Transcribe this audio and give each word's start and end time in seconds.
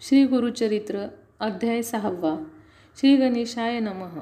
श्री 0.00 0.24
गुरुचरित्र 0.24 1.08
अध्याय 1.40 1.82
सहावा. 1.82 2.44
श्री 2.98 3.16
गणेशाय 3.16 3.80
नमः. 3.80 4.20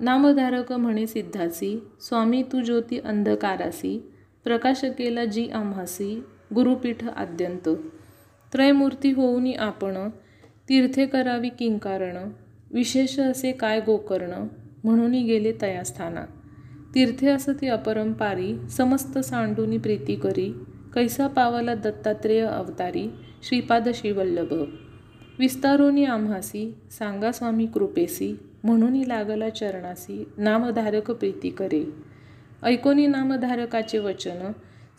नामधारक 0.00 0.72
म्हणे 0.72 1.06
सिद्धासी 1.06 1.84
स्वामी 2.00 2.42
तू 2.42 2.60
ज्योती 2.60 2.98
अंधकारासी 2.98 4.12
प्रकाश 4.44 4.84
केला 4.84 5.24
जी 5.24 5.48
आम्हासी 5.48 6.22
गुरुपीठ 6.54 7.04
आद्यंत 7.04 7.68
त्रयमूर्ती 8.52 9.12
होऊनी 9.12 9.52
आपण 9.52 10.08
तीर्थे 10.68 11.06
करावी 11.06 11.48
किंकारण 11.48 12.30
विशेष 12.70 13.20
असे 13.20 13.52
काय 13.52 13.80
गोकर्ण 13.80 14.32
म्हणून 14.84 15.12
गेले 15.12 15.52
तयास्थाना. 15.62 16.24
तीर्थे 16.94 17.28
असती 17.28 17.66
अपरंपारी 17.68 18.68
समस्त 18.70 19.18
सांडूनी 19.18 19.78
प्रीती 19.78 20.16
करी 20.16 20.52
कैसा 20.94 21.26
पावला 21.26 21.74
दत्तात्रेय 21.74 22.40
अवतारी 22.40 23.08
श्रीपाद 23.42 23.88
श्रीवल्लभ. 23.94 24.64
विस्तारोनी 25.38 26.04
आम्हासी 26.04 26.74
सांगा 26.90 27.32
स्वामी 27.32 27.66
कृपेसी 27.66 28.38
म्हणून 28.64 28.94
लागला 28.96 29.48
चरणासी 29.48 30.28
नामधारक 30.38 31.10
प्रीती 31.10 31.50
करे. 31.50 31.84
ऐकोनी 32.62 33.06
नामधारकाचे 33.06 33.98
वचन 33.98 34.52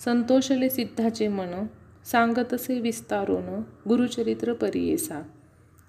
संतोषले 0.05 0.69
सिद्धाचे 0.69 1.27
मन 1.27 1.65
सांगतसे 2.05 2.79
विस्तारोन 2.79 3.61
गुरुचरित्र 3.89 4.53
परियेसा. 4.53 5.21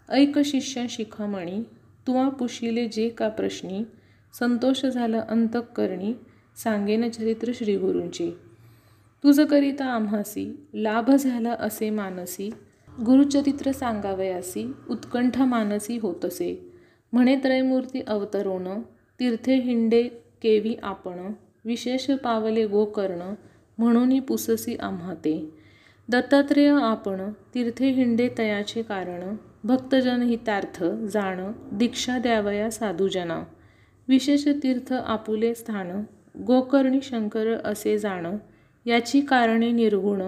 ऐक 0.09 0.39
शिष्या 0.39 0.85
शिखामणी 0.91 1.63
तुवा 2.07 2.29
पुशिले 2.29 2.89
जे 2.89 3.09
का 3.09 3.29
प्रश्नी 3.29 3.85
संतोष 4.39 4.87
झालं 4.87 5.21
अंतकरणी 5.21 6.15
सांगेन 6.65 7.11
चरित्र 7.11 7.53
श्रीगुरूंचे. 7.55 8.31
तुझं 9.25 9.45
करिता 9.45 9.85
आम्हासी 9.85 10.67
लाभ 10.75 11.11
झाला 11.11 11.51
असे 11.51 11.91
मानसी 11.91 12.51
गुरुचरित्र 13.07 13.73
सांगावयासी 13.73 14.73
उत्कंठ 14.91 15.41
मानसी 15.41 15.99
होतसे. 15.99 16.73
म्हणे 17.13 17.37
त्रयमूर्ती 17.37 18.03
अवतरोण 18.07 18.81
तीर्थे 19.21 19.55
हिंडे 19.55 20.03
केवी 20.43 20.75
आपण 20.83 21.33
विशेष 21.65 22.11
पावले 22.11 22.67
गोकर्ण 22.67 23.35
म्हणून 23.79 24.21
पुससी 24.21 24.77
आम्हाते. 24.77 25.51
दत्तात्रेय 26.09 26.69
आपण 26.83 27.33
तीर्थे 27.55 27.91
हिंडे 27.91 28.29
तयाचे 28.39 28.83
कारण 28.83 29.37
भक्तजन 29.65 30.23
हितार्थ 30.23 30.85
जाण 30.85 31.53
दीक्षा 31.73 32.19
द्यावया 32.19 32.71
साधुजना. 32.71 33.43
विशेष 34.09 34.49
तीर्थ 34.63 34.93
आपुले 34.93 35.55
स्थान 35.55 36.03
गोकर्णी 36.47 36.99
शंकर 37.03 37.47
असे 37.65 37.99
जाण 37.99 38.37
याची 38.87 39.21
कारणे 39.21 39.71
निर्गुण 39.73 40.23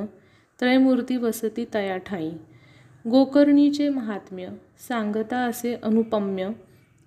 त्रयमूर्ती 0.60 1.16
वसती 1.16 1.64
तया 1.74 1.96
ठाई. 1.96 2.30
गोकर्णीचे 3.08 3.88
महात्म्य 3.88 4.48
सांगता 4.88 5.38
असे 5.38 5.74
अनुपम्य 5.74 6.48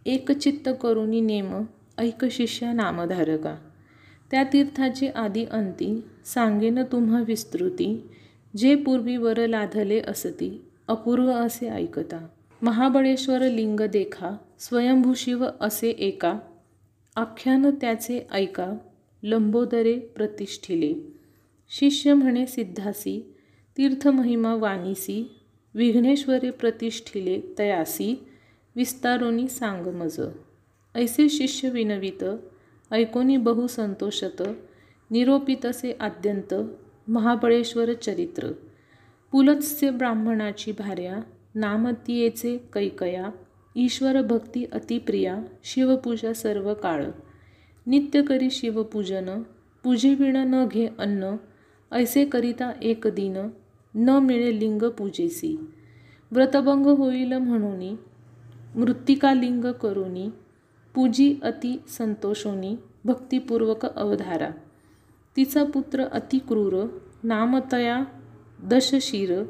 एकचित्त 0.06 0.70
करुणी 0.82 1.22
नेम 1.22 1.64
ऐक 1.98 2.26
शिष्या 2.26 2.74
नामधारका. 2.74 3.56
त्या 4.32 4.44
तीर्थाची 4.44 5.08
आदी 5.08 5.46
अंती 5.46 6.04
सांगेन 6.26 6.80
तुम्हा 6.84 7.24
विस्तृती 7.28 8.10
जे 8.58 8.76
पूर्वी 8.76 9.18
वर 9.18 9.46
लाधले 9.48 10.02
असती 10.08 10.66
अपूर्व 10.88 11.32
असे 11.32 11.70
ऐकता. 11.70 12.28
महाबळेश्वर 12.62 13.50
लिंग 13.50 13.80
देखा 13.80 14.38
स्वयंभूशिव 14.60 15.46
असे 15.62 15.90
एका 15.90 16.40
आख्यान 17.16 17.70
त्याचे 17.82 18.28
ऐका 18.32 18.74
लंबोदरे 19.24 20.00
प्रतिष्ठिले. 20.00 20.94
शिष्य 21.70 22.14
म्हणे 22.14 22.46
सिद्धासी 22.46 23.34
तीर्थमहिमा 23.78 24.56
वाणीसी 24.56 25.36
विघ्नेश्वरे 25.76 26.50
प्रतिष्ठिले 26.52 27.42
तयासी 27.60 28.24
विस्तारोनी 28.76 29.48
सांग 29.48 29.88
मज. 29.88 30.22
ऐसे 30.96 31.30
शिष्य 31.30 31.70
विनवित 31.70 32.24
ऐकोनी 32.92 33.38
बहु 33.38 33.68
संतोषत 33.68 34.42
निरोपितसे 35.12 35.98
आद्यंत 36.00 36.54
महाबळेश्वर 37.08 37.94
चरित्र. 37.94 38.52
पुलत्स्य 39.32 39.90
ब्राह्मणाची 39.90 40.72
भार्या 40.72 41.16
नामतीयेचे 41.56 42.58
कैकया 42.74 43.30
ईश्वर 43.76 44.22
भक्ती 44.22 44.66
अतिप्रिया 44.72 45.38
शिवपूजा 45.64 46.34
सर्व 46.34 46.74
काळ. 46.74 47.06
नित्य 47.88 48.22
करी 48.22 48.50
शिवपूजन 48.50 49.42
पूजेविण 49.84 50.36
न 50.36 50.68
घे 50.68 50.88
अन्न 51.00 51.36
ऐसे 51.92 52.26
करिता 52.26 52.72
एक 52.82 53.08
दिन 53.08 53.38
न 53.96 54.10
मिळे 54.10 54.60
लिंग 54.60 54.82
पूजेसी. 54.82 55.60
व्रतभंग 56.32 56.86
होईल 56.86 57.34
म्हणून 57.34 57.96
मृत्तिका 58.76 59.34
लिंग 59.34 59.66
करुनी 59.66 60.30
पूजी 60.96 61.40
अति 61.44 61.78
संतोषोनी 61.88 62.76
भक्तिपूर्वक 63.06 63.86
अवधारा. 63.86 64.50
तिचा 65.36 65.64
पुत्र 65.64 66.04
अतिक्रूर 66.04 66.88
नामतया 67.24 68.04
दशशीर 68.64 69.44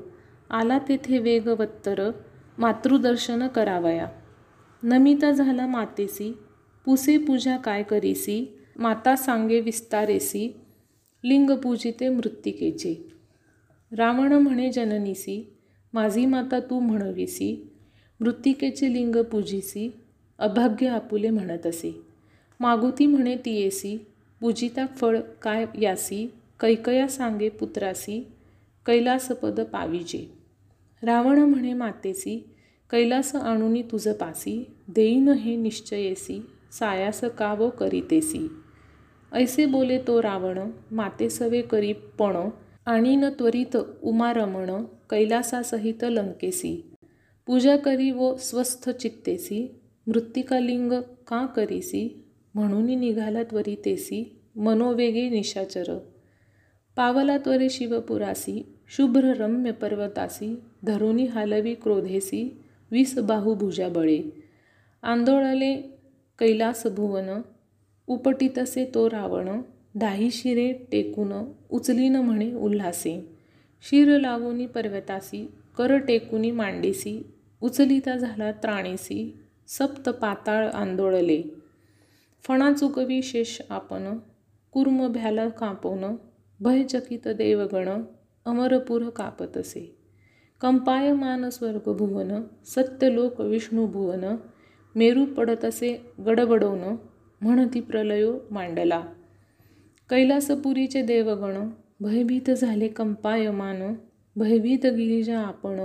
आला 0.50 0.80
तेथे 0.80 1.20
वेगवत्तर 1.20 2.12
मातृदर्शन 2.58 3.48
करावया. 3.48 4.08
नमिता 4.84 5.32
झाला 5.32 5.68
मातेसी 5.68 6.38
पुसे 6.86 7.18
पूजा 7.18 7.58
काय 7.58 7.84
करीसी 7.84 8.60
माता 8.76 9.16
सांगे 9.16 9.60
विस्तारेसी 9.60 10.56
लिंग 11.24 11.50
पूजिते 11.50 12.10
मृत्तिकेचे. 12.10 13.13
रावण 13.98 14.34
म्हणे 14.34 14.72
जननीसी 14.72 15.54
माझी 15.94 16.26
माता 16.26 16.60
तू 16.60 16.80
म्हणविसी 16.80 17.72
मृत्तिकेचे 18.20 18.94
लिंग 18.94 19.16
पूजिसी 19.16 19.90
अभाग्य 20.40 20.88
आपुले 20.88 21.30
म्हणत 21.30 21.66
असे 21.66 22.02
मागुती 22.60 23.06
म्हणे 23.06 23.36
तियेसी 23.36 23.98
पूजिता 24.42 24.86
फळ 24.86 25.20
काय 25.42 25.66
यासी 25.82 26.26
कैकया 26.60 27.08
सांगे 27.08 27.50
पुत्रासी 27.50 28.20
कैलासपद 28.86 29.60
पाविजे. 29.60 30.26
रावण 31.04 31.40
म्हणे 31.40 31.74
मातेसी 31.74 32.38
कैलास 32.92 33.36
आणुनी 33.36 33.82
तुझ 33.82 34.08
पासी 34.08 34.64
देईन 34.88 35.30
हे 35.30 35.56
निश्चयेसी 35.56 36.40
सायास 36.72 37.24
कावो 37.38 37.70
करीतेसी. 37.70 38.48
ऐसे 39.32 39.66
बोले 39.66 39.98
तो 39.98 40.22
रावण 40.22 40.60
मातेसवे 40.92 41.62
करी 41.62 41.94
पण 41.94 42.50
आणि 42.86 43.16
न 43.16 43.26
त्वरित 43.26 43.78
उमारमण 44.04 44.84
कैलासासहित 44.84 46.04
लंकेसी. 46.04 46.90
पूजा 47.46 47.78
करी 47.78 48.12
व 48.12 48.36
स्वस्थ 48.36 48.90
चित्तेसी. 48.90 49.80
मृत्तिकालिंग 50.08 50.92
का 51.28 51.46
करीसी? 51.46 52.24
म्हणून 52.54 53.00
निघाला 53.00 53.44
त्वरितेसी 53.44 54.40
मनोवेगे 54.56 55.30
निशाचर. 55.30 55.98
पावला 56.96 57.38
त्वरे 57.38 57.70
शिवपुरासी. 57.70 58.76
शुभ्र 58.88 59.24
रम्य 59.24 59.72
पर्वतासी. 59.72 60.60
धरुनी 60.84 61.26
हालवी 61.26 61.74
क्रोधेसी. 61.74 62.64
वीस 62.92 63.20
बाहुभुजा 63.20 63.90
बळे. 63.90 64.22
आंदोळले 65.02 65.76
कैलास 66.40 66.88
भुवन. 66.88 67.42
उपटितसे 68.08 68.92
तो 68.94 69.08
रावण. 69.08 69.62
दाही 69.96 70.32
शिरे 70.32 70.74
टेकून 70.92 71.34
उचलीन 71.72 72.16
म्हणे 72.16 72.54
उल्हासे. 72.54 73.30
शिर 73.82 74.20
लागोनी 74.20 74.66
पर्वतासी 74.66 75.52
कर 75.78 75.98
टेकुनी 75.98 76.52
मांडीसी 76.52 77.28
उचलिता 77.62 78.18
झाला 78.18 78.52
त्राणीसी 78.52 79.38
सप्त 79.68 80.10
पाताळ 80.10 80.68
आंदोळले. 80.68 81.42
फणा 82.48 82.74
चुकवी 82.74 83.22
शेष 83.22 83.62
आपण 83.70 84.18
कुर्म 84.72 85.08
भ्याला 85.08 85.50
कापवणं 85.50 86.16
भयचकित 86.60 87.28
देवगण 87.28 88.04
अमरपूर 88.46 89.10
कापतसे. 89.10 89.96
कंपायमान 90.62 91.50
स्वर्ग 91.50 91.94
भुवन 91.94 92.42
सत्यलोक 92.66 93.42
विष्णू 93.42 93.88
भुवन 93.88 94.36
मेरू 94.96 95.26
पडतसे 95.26 96.06
गडबडवणं 96.26 96.96
म्हणती 97.42 97.80
प्रलयो 97.80 98.40
मांडला. 98.52 99.04
कैलासपुरीचे 100.10 101.02
देवगण 101.02 101.70
भयभीत 102.00 102.50
झाले 102.52 102.88
कंपायमान 102.88 103.82
भयभीत 104.36 104.86
गिरिजा 104.86 105.40
आपण 105.40 105.80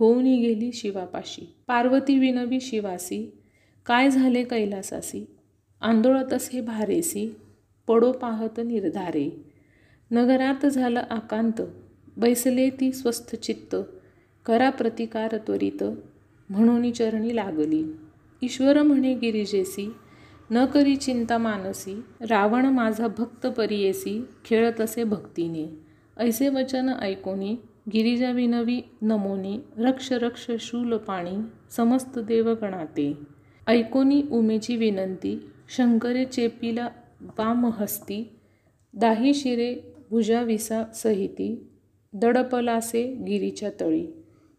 होऊन 0.00 0.24
गेली 0.24 0.70
शिवापाशी. 0.72 1.56
पार्वती 1.66 2.18
विनवी 2.18 2.60
शिवासी 2.60 3.38
काय 3.86 4.10
झाले 4.10 4.42
कैलासासी? 4.44 5.24
आंदोळतसे 5.80 6.60
भारेसी 6.60 7.36
पडो 7.88 8.12
पाहत 8.12 8.60
निर्धारे. 8.64 9.28
नगरात 10.10 10.66
झालं 10.66 11.02
आकांत 11.10 11.62
बैसले 12.16 12.70
ती 12.70 12.92
स्वस्थ 12.92 13.34
चित्त 13.36 13.76
करा 14.46 14.70
प्रतिकार 14.70 15.36
त्वरित 15.36 15.84
म्हणून 16.48 16.90
चरणी 16.92 17.36
लागली. 17.36 17.84
ईश्वर 18.42 18.82
म्हणे 18.82 19.14
गिरिजेसी 19.14 19.92
न 20.50 20.64
करी 20.64 20.96
चिंता 20.96 21.38
मानसी 21.38 21.94
रावण 22.20 22.66
माझा 22.66 23.06
भक्त 23.18 23.46
परियेसी 23.46 24.24
खेळत 24.44 24.80
असे 24.80 25.04
भक्तीने. 25.04 25.64
ऐसे 26.16 26.48
वचन 26.48 26.88
ऐकोनी 26.88 27.56
गिरिजा 27.92 28.30
विनवी 28.30 28.80
नमोनी 29.02 29.58
रक्ष 29.78 30.12
रक्ष 30.12 30.50
शूल 30.60 30.96
पाणी 30.96 31.36
समस्त 31.70 32.18
देवगणाते 32.18 33.12
ऐकोनी 33.66 34.22
उमेची 34.32 34.76
विनंती 34.76 35.50
शंकरे 35.76 36.24
चेपीला 36.24 36.88
वामहस्ती 37.20 38.28
दाही 38.94 39.34
शिरे 39.34 39.74
भुजाविसा 40.10 40.84
सहिती 40.94 41.68
दडपलासे 42.12 43.06
गिरीच्या 43.14 43.70
तळी. 43.80 44.06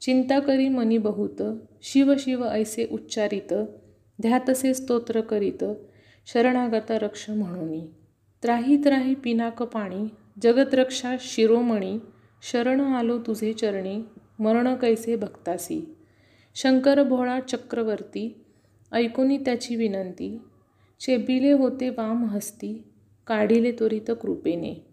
चिंता 0.01 0.39
करी 0.39 0.69
मनी 0.69 0.97
बहुत 0.97 1.41
शिव 1.81 2.13
शिव 2.19 2.45
ऐसे 2.45 2.87
उच्चारित 2.91 3.53
ध्यातसे 4.21 4.73
स्तोत्र 4.73 5.21
करीत 5.21 5.63
शरणागता 6.25 6.99
रक्ष 6.99 7.29
म्हणून. 7.29 7.85
त्राही 8.43 8.83
त्राही 8.83 9.15
पिनाक 9.15 9.63
पाणी 9.63 10.07
जगतरक्षा 10.41 11.15
शिरोमणी 11.19 11.99
शरण 12.41 12.81
आलो 12.81 13.19
तुझे 13.19 13.53
चरणी 13.53 14.01
मरण 14.39 14.75
कैसे 14.75 15.15
भक्तासी? 15.15 15.95
शंकर 16.55 17.03
भोळा 17.03 17.39
चक्रवर्ती 17.39 18.45
ऐकुनी 18.91 19.37
त्याची 19.37 19.75
विनंती. 19.75 20.41
चेबिले 20.99 21.51
होते 21.51 21.89
वाम 21.89 22.25
हस्ती 22.25 22.83
काढिले 23.27 23.71
त्वरित 23.71 24.11
कृपेने. 24.21 24.85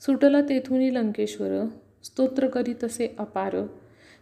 सुटला 0.00 0.40
तेथुनी 0.40 0.94
लंकेश्वर 0.94 1.68
स्तोत्र 2.04 2.48
करीतसे 2.48 3.14
अपार. 3.18 3.66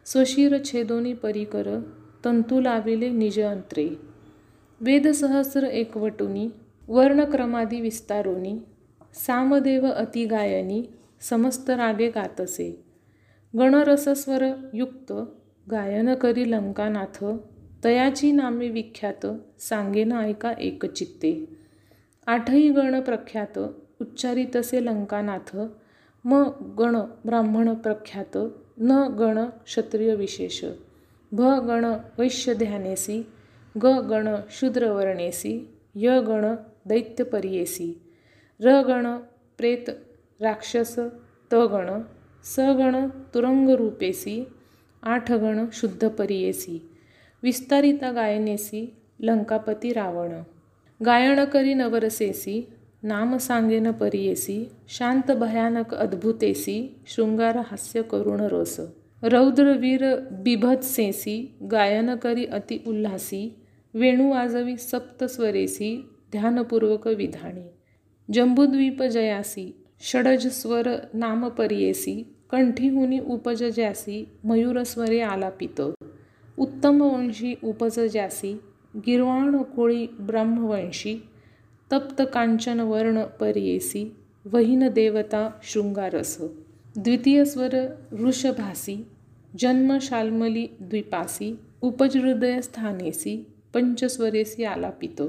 स्वशीर 0.06 0.56
छेदोनी 0.64 1.14
परिकर 1.14 1.81
तंतू 2.25 2.61
लाविले 2.61 3.11
निज 3.11 3.41
अंतरे. 3.41 4.07
वेदसहस्र 4.80 5.64
एकवटुनी 5.64 6.46
वर्णक्रमादी 6.88 7.80
विस्तारोनी 7.80 8.54
सामदेव 9.14 9.86
अतिगायनी 9.86 10.82
समस्त 11.20 11.70
रागे 11.70 12.08
गातसे। 12.10 12.69
गणरसस्वर 13.54 14.44
युक्त 14.75 15.12
गायन 15.70 16.14
करी 16.14 16.50
लंकानाथ 16.50 17.25
तयाची 17.84 18.30
नामे 18.32 18.69
विख्यात 18.69 19.26
सांगेन 19.60 20.12
ऐका 20.12 20.52
एकचित्ते। 20.60 21.32
आठही 22.26 22.69
गण 22.69 23.00
प्रख्यात 23.00 23.58
उच्चारितसे 24.00 24.84
लंकानाथ 24.84 25.56
म 26.24 26.42
गण 26.78 26.96
ब्राह्मण 27.24 27.74
प्रख्यात 27.74 28.38
न 28.78 29.00
गण 29.19 29.44
क्षत्रिय 29.64 30.14
विशेष। 30.14 30.64
भ 31.32 31.40
गण 31.69 31.84
वैश्य 32.19 32.54
ध्यानेसी 32.54 33.22
ग 33.82 33.98
गण 34.10 34.28
शूद्रवर्णेसी 34.50 35.52
य 35.96 36.20
गण 36.26 36.44
दैत्यपर्येसी 36.88 37.92
र 38.60 38.80
गण 38.82 39.06
प्रेत 39.58 39.90
राक्षस 40.40 40.94
त 41.50 41.54
गण 41.72 41.90
स 42.44 42.60
गण 42.78 43.06
तुरंगरूपेसी 43.34 44.42
आठ 45.02 45.32
गण 45.42 45.64
शुद्धपरियेसी 45.72 46.78
विस्तारिता 47.42 48.10
गायनेसी 48.12 48.86
लंकापती 49.20 49.92
रावण 49.92 50.32
गायन 51.00 51.44
करी 51.44 51.74
नवरसेसी 51.74 52.60
नाम 53.02 53.36
सांगेन 53.36 53.90
परियेसी 53.90 54.64
शांत 54.88 55.31
भयानक 55.32 55.94
अद्भुतेसी 55.94 56.78
शृंगार 57.06 57.56
हास्य 57.66 58.02
करुण 58.02 58.40
रस 58.52 58.78
रौद्रवीर 59.22 60.04
बिभत्सेसी 60.42 61.36
गायन 61.70 62.14
करी 62.16 62.44
अति 62.52 62.78
उल्हासी 62.86 63.48
वेणू 63.94 64.31
वाजवी 64.31 64.76
सप्तस्वरेसी 64.76 66.08
ध्यानपूर्वक 66.32 67.06
विधानी. 67.06 67.62
जंबुद्वीप 68.32 69.02
जयासी 69.02 69.76
षडज 70.00 70.46
स्वर 70.49 70.88
कंठीहुनी 72.50 73.19
उपजज्यासी 73.19 74.29
मयूरस्वरे 74.44 75.20
आलापित. 75.20 75.82
उत्तमवंशी 76.58 77.55
वंशी 77.62 78.61
गिरवाणकोळी 78.96 80.06
ब्रह्मवंशी 80.06 81.23
तप्त 81.93 82.23
कांचन 82.34 82.81
वर्ण 82.81 83.23
परियेसी 83.23 84.17
वहीन 84.44 84.88
देवता 84.88 85.50
शृंगारस. 85.62 86.38
द्वितीय 86.96 87.44
स्वर 87.44 87.94
वृषभासी 88.12 89.06
जन्म 89.58 89.99
शाल्मली 90.00 90.67
द्विपासी 90.81 91.58
उपजहृदय 91.82 92.61
स्थानेसी 92.61 93.46
पंचस्वरेसी 93.75 94.65
आलापित। 94.65 95.23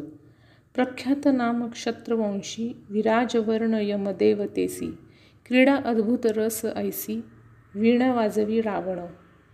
प्रख्यात 0.76 1.28
नाम 1.28 1.68
क्षत्रवंशी 1.68 2.72
विराजवर्ण 2.90 3.78
यमदेवतेसी 3.82 4.88
क्रीडा 5.46 5.76
अद्भुत 5.76 6.26
रस 6.26 6.66
ऐसी 6.76 7.24
वीणा 7.76 8.14
वाजवी 8.14 8.62
रावण 8.62 9.00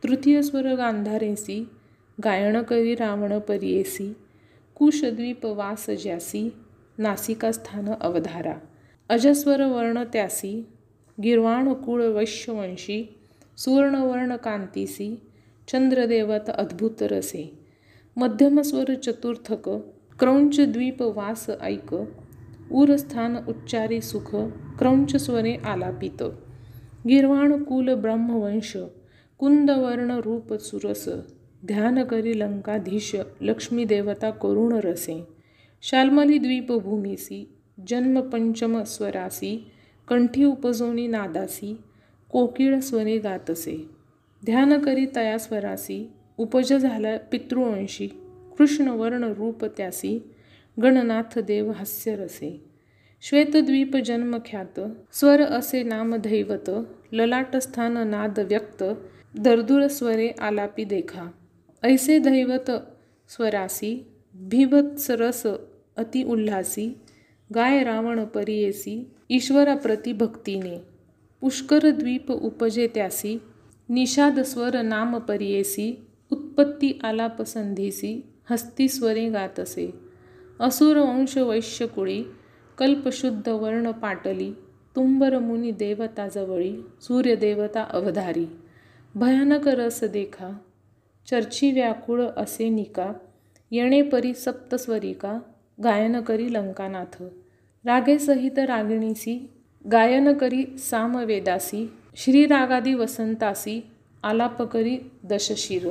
तृतीय 0.03 0.41
स्वर 0.41 0.73
गांधारेसी 0.75 1.69
गायण 2.23 2.61
करी 2.61 2.95
रावण 2.95 3.39
परियेसी 3.39 4.13
कुशद्वीप 4.75 5.45
वास 5.45 5.89
ज्यासी 5.89 6.49
नासिकास्थान 6.97 7.89
अवधारा 8.01 8.55
अजस्वर 9.09 9.61
वर्ण 9.61 10.03
त्यासी 10.13 10.65
गिरवाणकुळ 11.23 12.03
वैश्यवंशी 12.03 13.03
सुवर्णवर्ण 13.57 14.35
कांतीसी 14.35 15.15
चंद्रदेवत 15.67 16.49
अद्भुत 16.49 17.03
रसे। 17.03 17.64
मध्यमस्वर 18.17 18.95
चतुर्थक 18.95 19.67
क्रौंच 20.19 20.59
द्वीप 20.59 21.01
वास 21.01 21.49
ऐक 21.61 21.93
उरस्थान 22.71 23.35
उच्चारी 23.47 24.01
सुख 24.01 24.29
क्रौंच 24.79 25.15
स्वरे 25.15 25.55
आलापित. 25.65 26.23
गिरवाण 27.07 27.63
कुल 27.63 27.93
ब्रह्मवंश 27.95 28.77
कुंदवर्ण 29.39 30.11
रूप 30.11 30.53
सुरस 30.53 31.09
ध्यान 31.65 32.03
करी 32.03 32.39
लंकाधीश 32.39 33.15
लक्ष्मी 33.41 33.85
देवता 33.85 34.31
करुण 34.31 34.73
रसे. 34.73 35.27
शाल्मली 35.81 36.37
द्वीपभूमीसी 36.37 37.47
जन्म 37.87 38.21
पंचम 38.21 38.83
स्वरासी 38.83 39.71
कंठी 40.07 40.43
उपजोनी 40.43 41.07
नादासी 41.07 41.77
कोकिळ 42.31 42.79
स्वरे 42.79 43.17
गातसे. 43.17 43.89
ध्यान 44.45 44.81
करी 44.81 45.05
तया 45.15 45.37
स्वरासी 45.37 46.09
उपज 46.37 46.73
झाला 46.73 47.17
पितृवंशी 47.17 48.07
कृष्णवर्ण 48.57 49.23
रूप 49.23 49.65
त्यासी 49.65 50.23
गणनाथ 50.81 51.39
देव 51.39 51.71
हास्यरसे 51.71 52.65
श्वेतद्वीप 53.21 53.95
जन्मख्यात 53.95 54.79
स्वर 55.13 55.41
असे 55.41 55.83
नाम 55.83 56.15
दैवत 56.15 56.69
ललाटस्थान 57.11 57.97
नाद 57.97 58.39
व्यक्त 58.39 58.83
दर्दुर 59.37 59.87
स्वरे 59.87 60.29
आलापी 60.41 60.83
देखा. 60.83 61.31
ऐसे 61.83 62.19
दैवत 62.19 62.71
स्वरासी 63.29 64.07
भिवत्सरस 64.35 65.47
अति 65.97 66.23
उल्हासी 66.23 66.97
गाय 67.55 67.83
रावण 67.83 68.25
परियेसी 68.25 69.11
ईश्वराप्रती 69.29 70.13
भक्तीने. 70.13 70.77
पुष्कर 71.41 71.89
द्वीप 71.89 72.31
उपजे 72.31 72.87
त्यासी 72.87 73.41
निषाद 73.89 74.39
स्वर 74.39 74.81
नाम 74.81 75.17
परियेसी 75.17 76.04
उत्पत्ती 76.57 76.91
आलाप 77.03 77.39
हस्तिस्वरे 77.41 78.11
हस्ती 78.49 78.87
स्वरे 78.87 79.29
गातसे। 79.29 79.89
असुर 80.59 80.97
वंश 80.97 81.37
वैश्यकुळी 81.37 82.21
कल्पशुद्ध 82.77 83.47
वर्ण 83.49 83.91
पाटली 83.91 84.49
तुंबरमुनी 84.95 85.71
देवताजवळी 85.71 85.71
देवता 85.71 86.27
जवळी 86.27 86.71
सूर्यदेवता 87.01 87.83
अवधारी। 87.83 88.45
भयानक 89.15 89.67
रस 89.67 90.03
देखा 90.03 90.51
चर्ची 91.27 91.71
व्याकुळ 91.71 92.21
असे 92.37 92.69
निका 92.69 93.11
येणे 93.71 94.01
परी 94.01 94.33
सप्तस्वरिका 94.33 95.37
गायन 95.83 96.19
करी 96.21 96.51
लंकानाथ। 96.53 97.21
रागेसहित 97.85 98.59
रागिणीसी 98.59 99.37
गायन 99.85 100.33
करी 100.33 100.65
सामवेदासी 100.79 101.87
श्रीरागादी 102.15 102.93
वसंतासी 102.93 103.81
आलाप 104.23 104.61
करी 104.61 104.97
दशशिर। 105.23 105.89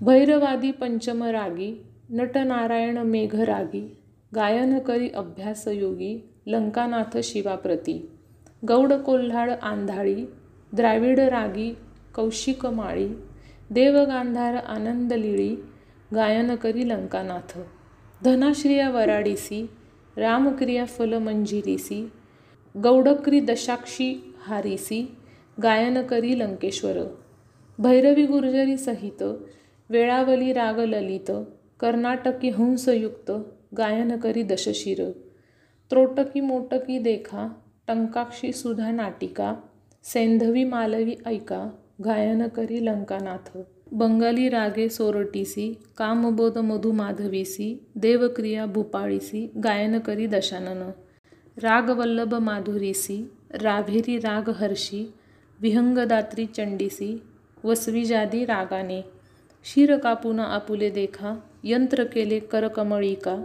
भैरवादी 0.00 0.70
पंचमरागी 0.70 1.70
नटनारायण 2.10 2.98
मेघरागी 3.02 3.80
गायन 4.32 4.78
करी 4.78 5.08
अभ्यासयोगी 5.14 6.16
लंकानाथ 6.46 7.16
शिवाप्रती 7.24 7.98
गौड 8.68 8.92
कोल्हाळ 9.06 9.50
आंधाळी 9.62 10.24
द्राविड 10.72 11.20
रागी 11.20 11.72
कौशिक 12.14 12.66
माळी 12.66 13.08
देवगांधार 13.70 14.56
आनंदलिळी 14.66 15.54
गायन 16.14 16.54
करी 16.54 16.88
लंकानाथ 16.88 17.58
धनाश्रिया 18.24 18.90
वराडीसी 18.90 19.66
रामक्रिया 20.16 20.84
फलमंजिरीसी 20.88 22.06
गौडक्री 22.74 23.40
दशाक्षी 23.40 24.14
हारीसी 24.46 25.04
गायन 25.62 26.02
करी 26.02 26.38
लंकेश्वर 26.38 27.02
भैरवी 27.78 28.26
गुर्जरी 28.26 28.76
सहित 28.76 29.22
वेळावली 29.90 30.52
राग 30.52 30.78
ललित 30.78 31.30
कर्नाटकी 31.80 32.48
हंसयुक्त 32.48 33.30
गायन 33.78 34.16
करी 34.16 34.42
दशशिर. 34.42 35.10
त्रोटकी 35.90 36.40
मोटकी 36.40 36.98
देखा 36.98 37.48
टंकाक्षी 37.88 38.52
सुधा 38.52 38.90
नाटिका 38.90 39.54
सैंधवी 40.04 40.64
मालवी 40.64 41.14
ऐका 41.26 41.70
गायन 42.04 42.48
करी 42.48 42.84
लंकानाथ. 42.84 43.58
बंगाली 43.92 44.48
रागे 44.48 44.88
सोरटीसी 44.88 45.78
कामबोध 45.96 46.58
मधुमाधवीसी 46.58 47.86
देवक्रिया 47.94 48.66
भूपाळीसी 48.66 49.50
गायन 49.64 49.98
करी 49.98 50.26
दशानन. 50.26 50.90
रागवल्लभ 51.62 52.34
माधुरीसी 52.34 53.30
राभेरी 53.50 54.18
राग 54.18 54.48
हर्षी 54.48 55.12
विहंगदात्री 55.60 56.46
चंडीसी 56.46 57.22
वसविजादी 57.64 58.44
रागाने. 58.44 59.15
शिर 59.68 59.96
कापून 59.96 60.40
आपुले 60.40 60.90
देखा 60.90 61.34
यंत्र 61.64 62.04
केले 62.04 62.38
करकमळिका 62.38 63.36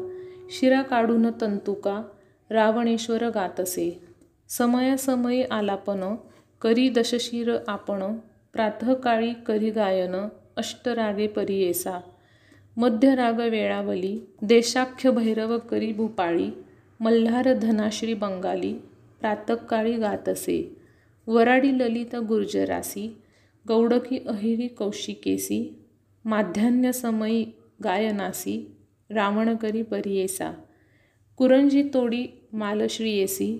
शिरा 0.51 0.81
काढून 0.81 1.25
तंतुका 1.41 2.01
रावणेश्वर 2.49 3.29
गातसे. 3.29 4.01
समयासमयी 4.49 5.43
आलापन 5.43 6.15
करी 6.61 6.89
दशशिर 6.89 7.55
आपण 7.67 8.03
प्रातःकाळी 8.53 9.33
करी 9.47 9.69
गायन 9.69 10.15
अष्टरागे 10.57 11.27
परियेसा 11.27 11.99
मध्यराग 12.77 13.39
वेळावली 13.39 14.17
देशाख्य 14.41 15.11
भैरव 15.11 15.57
करी 15.57 15.91
भूपाळी 15.93 16.49
मल्हार 16.99 17.53
धनाश्री 17.53 18.13
बंगाली 18.13 18.73
प्रातकाळी 19.19 19.93
गातसे. 19.93 20.77
वराडी 21.27 21.77
ललित 21.79 22.15
गुर्जरासी 22.15 23.17
गौडकी 23.67 24.19
अहिरी 24.27 24.67
कौशिकेसी 24.67 25.80
माध्यान्हसमयी 26.25 27.43
गायनासी 27.83 28.57
रावणकरी 29.09 29.81
परियेसा 29.83 30.51
कुरंजी 31.39 31.83
तोडी 31.93 32.25
मालश्रियेसी 32.53 33.57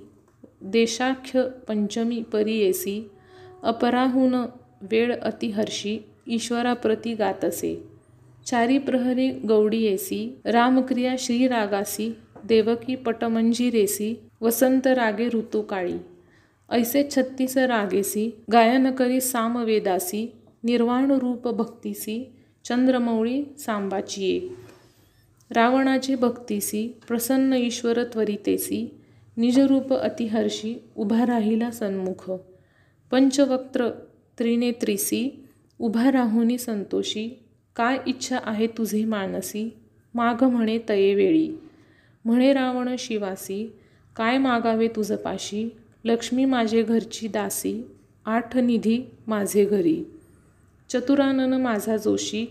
देशाख्य 0.71 1.43
पंचमी 1.67 2.21
परियेसी 2.33 3.01
अपराहून 3.63 4.35
वेळ 4.91 5.13
अतिहर्षी 5.21 5.97
ईश्वराप्रती 6.27 7.13
गातसे 7.15 7.75
चारी 8.45 8.77
प्रहरी 8.77 9.29
गौडीयेसी 9.47 10.27
रामक्रिया 10.45 11.15
श्रीरागासी 11.19 12.11
देवकी 12.49 12.95
पटमंजिरेसी 13.05 14.13
वसंत 14.41 14.87
रागे 14.87 15.27
ऋतुकाळी 15.33 15.97
ऐसे 16.69 17.03
छत्तीस 17.15 17.57
रागेसी 17.57 18.29
गायनकरी 18.51 19.19
सामवेदासी 19.21 20.27
निर्वाण 20.63 21.11
रूप 21.11 21.47
भक्तीसी 21.47 22.23
चंद्रमौळी 22.65 23.43
सांबाची 23.59 24.25
एक. 24.25 24.51
रावणाची 25.51 26.15
भक्तीसी 26.15 26.87
प्रसन्न 27.07 27.53
ईश्वर 27.53 28.03
त्वरितेसी 28.03 28.95
निजरूप 29.37 29.93
अतिहर्षी 29.93 30.75
उभा 30.95 31.25
राहिला 31.25 31.71
सन्मुख. 31.71 32.31
पंचवक्त्र 33.11 33.89
त्रिनेत्रीसी 34.39 35.45
उभा 35.79 36.11
राहुनी 36.11 36.57
संतोषी 36.57 37.39
काय 37.75 37.97
इच्छा 38.07 38.39
आहे 38.43 38.67
तुझे 38.67 39.05
मानसी? 39.05 39.73
माग 40.13 40.43
म्हणे 40.43 40.79
तयेवेळी 40.89 41.49
म्हणे 42.25 42.53
रावण 42.53 42.95
शिवासी 42.99 43.73
काय 44.15 44.37
मागावे 44.37 44.87
तुझपाशी? 44.87 45.69
लक्ष्मी 46.03 46.45
माझे 46.45 46.83
घरची 46.83 47.27
दासी 47.27 47.81
आठ 48.25 48.57
निधी 48.57 49.01
माझे 49.27 49.65
घरी. 49.65 50.03
चतुरानन 50.93 51.53
माझा 51.61 51.97
जोशी 51.97 52.45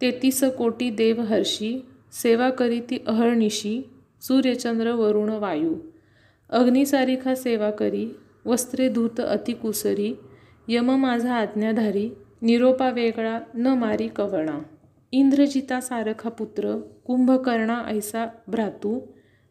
तेतीस 0.00 0.44
कोटी 0.44 0.90
देव 0.90 1.20
हर्षी 1.20 1.86
सेवा 2.12 2.50
करी 2.50 2.80
ती 2.80 2.98
अहर्निशी 3.06 3.82
सूर्यचंद्र 4.22 4.92
वरुण 4.92 5.28
वायू. 5.28 5.74
अग्निसारिखा 6.50 7.34
सेवा 7.34 7.70
करी 7.70 8.08
वस्त्रे 8.46 8.88
धूत 8.88 9.20
अतिकुसरी 9.20 10.14
यम 10.68 10.90
माझा 10.90 11.34
आज्ञाधारी 11.34 12.10
निरोपा 12.42 12.90
वेगळा 12.90 13.40
न 13.54 13.66
मारी 13.66 14.08
कवणा 14.08 14.58
इंद्रजिता 15.12 15.80
सारखा 15.80 16.28
पुत्र 16.28 16.80
कुंभकर्णा 17.06 17.82
ऐसा 17.86 18.26
भ्रातू 18.48 19.00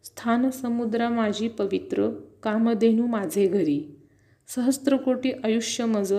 स्थान 0.03 0.49
समुद्रा 0.49 1.09
माझी 1.09 1.47
पवित्र 1.47 2.09
कामधेनू 2.43 3.05
माझे 3.07 3.47
घरी. 3.47 3.95
सहस्त्रकोटी 4.47 5.31
आयुष्य 5.43 5.85
मज 5.85 6.13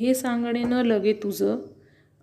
हे 0.00 0.14
सांगणे 0.14 0.62
न 0.62 0.72
लगे 0.72 1.12
तुझं. 1.12 1.58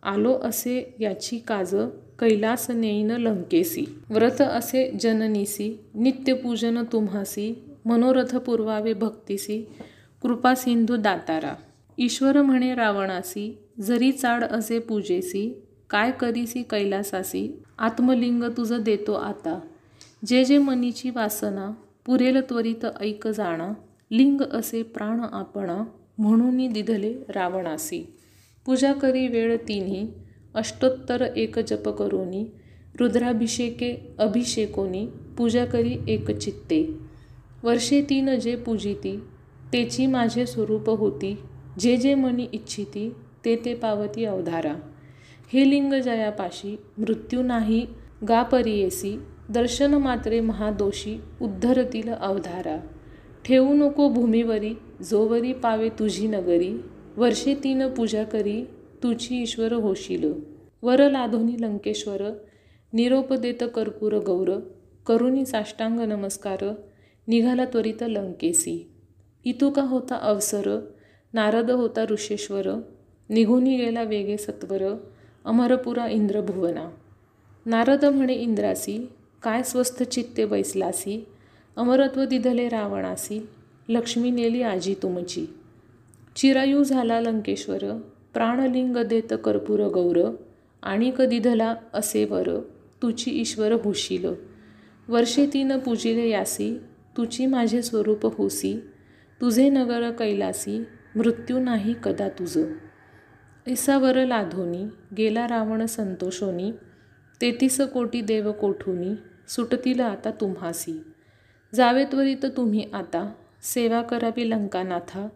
आलो 0.04 0.34
असे 0.34 0.96
याची 1.00 1.38
काज 1.38 1.76
कैलास 2.20 2.70
नेईन 2.72 3.12
लंकेसी. 3.12 3.86
व्रत 4.10 4.42
असे 4.42 4.92
जननीसी 5.02 5.80
नित्यपूजन 5.94 6.84
तुम्हासी 6.84 7.54
मनोरथ 7.86 8.36
पुरवावे 8.36 8.94
भक्तीसी 8.94 9.62
कृपा 10.22 10.56
सिंधू 10.56 10.96
दातारा. 10.96 11.54
ईश्वर 11.98 12.42
म्हणे 12.42 12.76
रावणासी 12.76 13.58
जरी 13.82 14.12
चाड 14.12 14.44
असे 14.44 14.80
पूजेसी 14.80 15.62
काय 15.90 16.12
करीसी 16.12 16.64
कैलासासी 16.64 17.64
आत्मलिंग 17.78 18.44
तुझं 18.44 18.82
देतो 18.82 19.14
आता. 19.14 19.60
जे 20.26 20.44
जे 20.46 20.58
मनीची 20.58 21.10
वासना 21.10 21.72
पुरेल 22.06 22.42
त्वरित 22.50 22.86
ऐक 23.02 23.28
जाणा 23.28 23.72
लिंग 24.12 24.42
असे 24.42 24.84
प्राण 24.84 25.20
आपणा 25.32 25.84
म्हणून 26.20 26.74
दिधले 26.74 27.14
रावणासी. 27.30 28.14
पूजा 28.66 28.94
करी 28.94 29.28
वेळ 29.28 29.58
तिन्ही 29.58 30.08
अष्टोत्तर 30.54 31.22
एक 31.22 31.60
जप 31.60 31.90
करोनी 31.90 32.46
रुद्राभिषेके 33.00 34.16
अभिषेकोनी 34.20 35.08
पूजा 35.38 35.66
करी 35.66 35.98
एक 36.08 36.32
चित्ते. 36.32 36.96
वर्षे 37.64 38.02
तीन 38.02 38.40
जे 38.40 38.56
पूजिती 38.56 39.20
तेची 39.74 40.06
माझे 40.08 40.46
स्वरूप 40.46 40.90
होती. 40.90 41.38
जे 41.80 41.98
जे 41.98 42.16
मनी 42.16 42.48
इच्छिती 42.54 43.14
ते 43.46 43.56
ते 43.66 43.74
पावती 43.76 44.26
अवधारा. 44.26 44.76
हे 45.54 45.70
लिंग 45.70 45.94
जयापाशी 45.94 46.80
मृत्यू 46.98 47.42
नाही 47.42 47.86
गापरियेसी 48.28 49.20
दर्शन 49.50 49.94
मात्रे 49.94 50.40
महादोषी 50.40 51.22
उद्धरतील 51.42 52.10
अवधारा. 52.10 52.78
ठेवू 53.50 53.74
नको 53.74 54.10
भूमीवरी 54.10 54.74
जोवरी 55.02 55.54
पावे 55.54 55.90
तुझी 55.90 56.28
नगरी 56.28 56.74
वर्षे 57.18 57.54
तीन 57.56 57.88
पूजा 57.88 58.24
करी 58.24 58.64
तुझी 59.04 59.42
ईश्वर 59.42 59.74
होशील. 59.74 60.34
वर 60.82 61.10
लाधोनी 61.12 61.56
लंकेश्वर 61.62 62.22
निरोप 62.94 63.34
देत 63.34 63.64
कर्पूर 63.76 64.18
गौर 64.18 64.52
करुणी 65.08 65.46
साष्टांग 65.46 66.00
नमस्कार 66.00 66.76
निघाला 67.28 67.66
त्वरित 67.66 68.04
लंकेसी. 68.04 68.92
इतुका 69.46 69.82
होता 69.82 70.16
अवसर 70.16 70.94
नारद 71.34 71.72
होता 71.72 72.06
ऋषेश्वर 72.12 72.70
निघूनी 73.30 73.78
गेला 73.78 74.04
वेगे 74.04 74.38
सत्वर 74.38 74.84
अमरपुरा 75.46 76.08
इंद्रभुवना. 76.08 76.90
नारद 77.66 78.06
म्हणे 78.06 78.34
इंद्रासी 78.34 79.10
काय 79.44 79.64
स्वस्थ 79.64 80.04
चित्ते 80.04 80.46
बैसलासी 80.46 81.26
अमरत्व 81.78 82.26
दिधले 82.26 82.70
रावणासी 82.70 83.48
लक्ष्मी 83.90 84.32
नेली 84.32 84.62
आजी 84.62 84.94
तुमची. 84.94 85.46
चिरायू 86.36 86.84
झाला 86.84 87.22
लंकेश्वर 87.22 88.00
प्राणलिंग 88.34 88.98
देत 88.98 89.34
कर्पूर 89.44 89.80
गौर 89.88 90.36
आणि 90.84 91.12
दिधला 91.22 91.76
असे 91.94 92.26
वर 92.26 92.60
तुची 93.02 93.32
ईश्वर 93.32 93.72
होशील. 93.72 94.26
वर्षे 95.08 95.46
तीन 95.54 95.78
पूजिले 95.80 96.30
यासी 96.30 96.78
तुची 97.18 97.46
माझे 97.46 97.82
स्वरूप 97.82 98.36
होसी 98.38 98.74
तुझे 99.42 99.70
नगर 99.70 100.12
कैलासी 100.12 100.84
मृत्यू 101.16 101.60
नाही 101.60 101.96
कदा 102.04 102.30
तुझं. 102.30 102.74
ऐसावर 103.68 104.26
लाधोनी 104.26 104.84
गेला 105.18 105.48
रावण 105.48 105.86
संतोषोनी 105.86 106.72
तेतीस 107.42 107.82
कोटी 107.82 108.22
देव 108.22 108.52
कोठुनी 108.52 109.14
सुटतील 109.48 110.00
आता 110.00 110.32
तुम्हासी. 110.32 111.02
जावे 111.76 112.06
त्वरित 112.06 112.46
तुम्ही 112.46 112.86
आता. 112.94 113.32
सेवा 113.64 114.02
करावी 114.02 114.50
लंकानाथा. 114.50 115.28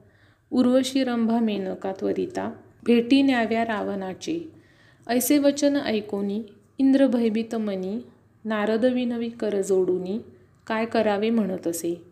उर्वशी 0.51 1.03
रंभा 1.03 1.39
मेनका 1.39 1.91
त्वरिता 1.91 2.53
भेटी 2.85 3.21
न्याव्या 3.21 3.63
रावणाची. 3.63 4.51
ऐसे 5.07 5.37
वचन 5.37 5.75
ऐकोनी. 5.75 6.43
इंद्र 6.77 7.07
भयभीत 7.07 7.55
मनी. 7.55 7.99
नारद 8.45 8.85
विनवी 8.85 9.29
कर 9.29 9.61
जोडूनी. 9.61 10.19
काय 10.67 10.85
करावे 10.85 11.29
म्हणत 11.29 11.67
असे. 11.67 12.03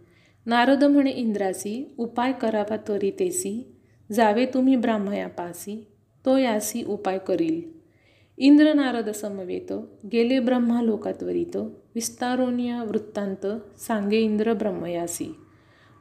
नारद 0.45 0.83
म्हणे 0.83 1.11
इंद्रासी 1.11 1.93
उपाय 1.97 2.31
करावा 2.31 2.77
त्वरितेसी 2.77 3.67
जावे 4.11 4.45
तुम्ही 4.45 4.75
ब्राह्मयापासी. 4.75 5.87
तो 6.25 6.37
यासी 6.37 6.83
उपाय 6.83 7.17
करील. 7.17 7.61
इंद्र 8.37 8.73
नारद 8.73 9.09
समवेत. 9.09 9.73
गेले 10.11 10.39
ब्रह्मा 10.39 10.81
लोकात्वरित 10.81 11.57
विस्तारोनिया 11.95 12.83
वृत्तांत 12.83 13.48
सांगे 13.79 14.17
इंद्र 14.17 14.53
ब्रह्मयासी. 14.53 15.36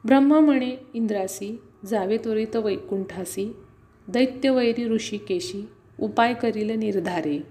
ब्रह्मा 0.05 0.39
म्हणे 0.39 0.71
इंद्रासी 0.93 1.61
जावे 1.85 2.17
त्वरित 2.17 2.55
वैकुंठासी 2.55 3.55
दैत्यवैरी 4.07 4.85
ऋषिकेशी 4.85 5.69
उपाय 5.99 6.33
करील 6.33 6.69
निर्धारे. 6.69 7.43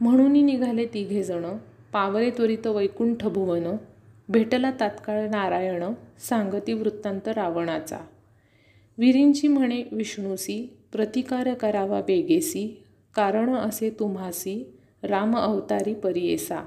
म्हणून 0.00 0.32
निघाले 0.32 0.86
तिघेजणं 0.86 1.56
पावरे 1.92 2.30
त्वरित 2.30 2.66
वैकुंठ 2.66 3.26
भुवन 3.26 3.76
भेटला 4.28 4.70
तात्काळ 4.80 5.28
नारायण 5.28 5.84
सांगती 6.18 6.72
वृत्तांत 6.72 7.28
रावणाचा. 7.28 7.98
विरिंची 8.98 9.48
म्हणे 9.48 9.82
विष्णूसी 9.92 10.78
प्रतिकार 10.92 11.54
करावा 11.54 12.00
बेगेसी 12.00 12.82
कारण 13.14 13.54
असे 13.54 13.90
तुम्हासी 13.90 14.78
राम 15.02 15.36
अवतारी 15.36 15.94
परियेसा. 15.94 16.66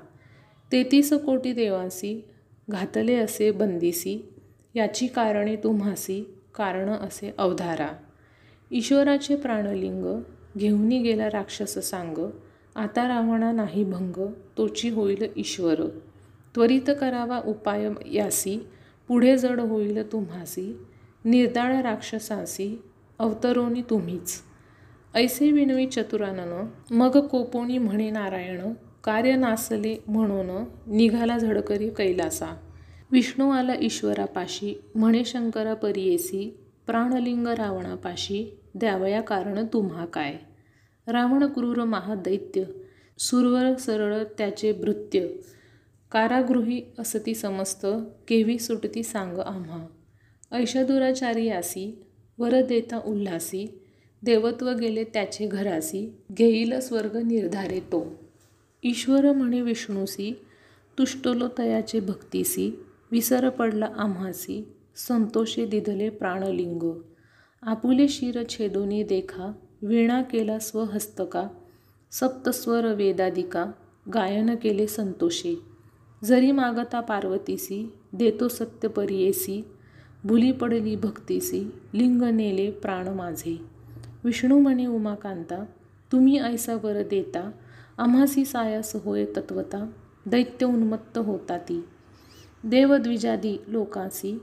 तेतीस 0.72 1.14
कोटी 1.14 1.54
देवासी 1.54 2.26
घातले 2.70 3.16
असे 3.16 3.52
बंदिसी 3.52 4.34
याची 4.76 5.08
कारणे 5.08 5.56
तुम्हासी 5.56 6.22
कारण 6.56 6.90
असे 6.90 7.34
अवधारा. 7.38 7.88
ईश्वराचे 8.72 9.36
प्राणलिंग 9.36 10.22
घेऊनी 10.58 11.00
गेला 11.00 11.28
राक्षस 11.28 11.78
सांग 11.90 12.18
आता 12.76 13.08
रावणा 13.08 13.52
नाही 13.52 13.84
भंग 13.84 14.20
तोची 14.58 14.90
होईल 14.90 15.26
ईश्वर. 15.38 15.82
त्वरित 16.56 16.90
करावा 17.00 17.40
उपाय 17.46 17.90
यासी 18.12 18.58
पुढे 19.08 19.38
जड 19.38 19.60
होईल 19.60 20.12
तुम्हासी 20.12 20.80
निर्दाळ 21.26 21.82
राक्षसासी 21.82 22.84
अवतरोनी 23.20 23.82
तुम्हीच. 23.82 24.42
ऐसे 25.16 25.52
विनवी 25.52 25.86
चतुरानन 25.88 26.68
मग 26.92 27.18
कोपोणी 27.28 27.78
म्हणे 27.78 28.10
नारायण 28.10 28.62
कार्य 29.06 29.36
नासले 29.36 30.04
म्हणून 30.08 30.64
निघाला 30.88 31.38
झडकरी 31.38 31.90
कैलासा. 31.90 32.58
विष्णू 33.12 33.50
आला 33.50 33.74
ईश्वरापाशी 33.82 34.82
म्हणे 34.96 35.26
शंकरा 35.26 35.74
परियेसी 35.74 36.58
प्राणलिंग 36.88 37.48
रावणापाशी 37.48 38.58
द्यावया 38.76 39.22
कारण 39.22 39.66
तुम्हा 39.74 40.06
काय? 40.06 40.38
रावण 41.08 41.46
क्रूर 41.46 41.84
महादैत्य 41.84 42.64
सुरवर 43.20 43.76
सरळ 43.76 44.24
त्याचे 44.38 44.72
भृत्य 44.72 45.28
कारागृही 46.12 46.82
असती 47.00 47.36
समस्त 47.36 47.86
केवी 48.28 48.60
सुटती 48.60 49.04
सांग 49.04 49.38
आम्हा. 49.38 49.86
ऐषदुराचार्यासी 50.52 51.86
दुराचारी 52.38 52.60
वर 52.60 52.68
देता 52.68 53.02
उल्हासी 53.06 53.82
देवत्व 54.24 54.70
गेले 54.70 55.04
त्याचे 55.04 55.48
घरासी 55.48 56.16
घेईल 56.32 56.80
स्वर्ग 56.80 57.18
निर्धारे 57.18 57.80
तो. 57.80 58.25
ईश्वर 58.86 59.32
म्हणे 59.32 59.62
विष्णूसी 59.62 60.40
तुष्टलो 60.98 61.48
तयाचे 61.58 62.00
भक्तीसी 62.00 62.80
विसर 63.12 63.50
पडला 63.50 63.90
आम्हासी 63.98 64.68
संतोषे 64.96 65.66
दिधले 65.66 66.10
प्राणलिंग. 66.10 67.02
आपुले 67.62 68.08
शिर 68.08 68.44
छेदोनी 68.50 69.04
देखा 69.04 69.52
वीणा 69.82 70.22
केला 70.22 70.60
स्वहस्तका 70.60 71.48
सप्तस्वर 72.12 72.94
वेदादिका 72.94 73.66
गायन 74.14 74.56
केले 74.56 74.88
संतोषे. 74.88 75.60
जरी 76.24 76.52
मागता 76.52 77.00
पार्वतीसी 77.00 77.94
देतो 78.14 78.48
सत्य 78.48 78.88
परियेसी 78.88 79.66
भुली 80.24 80.52
पडली 80.52 80.96
भक्तीसी 80.96 81.72
लिंग 81.94 82.22
नेले 82.22 82.72
प्राण 82.72 83.08
माझे. 83.08 83.62
विष्णू 84.24 84.60
म्हणे 84.60 84.86
उमाकांता 84.86 85.66
तुम्ही 86.12 86.40
ऐसा 86.40 86.74
वर 86.74 87.02
देता 87.02 87.52
आम्हासी 87.98 88.46
सायास 88.46 88.96
होय 88.96 89.26
तत्वता 89.26 89.92
दैत्य 90.26 90.66
उन्मत्त 90.66 91.18
होता 91.18 91.58
ती. 91.58 91.86
देवद्विजादी 92.64 93.58
लोकासी 93.68 94.42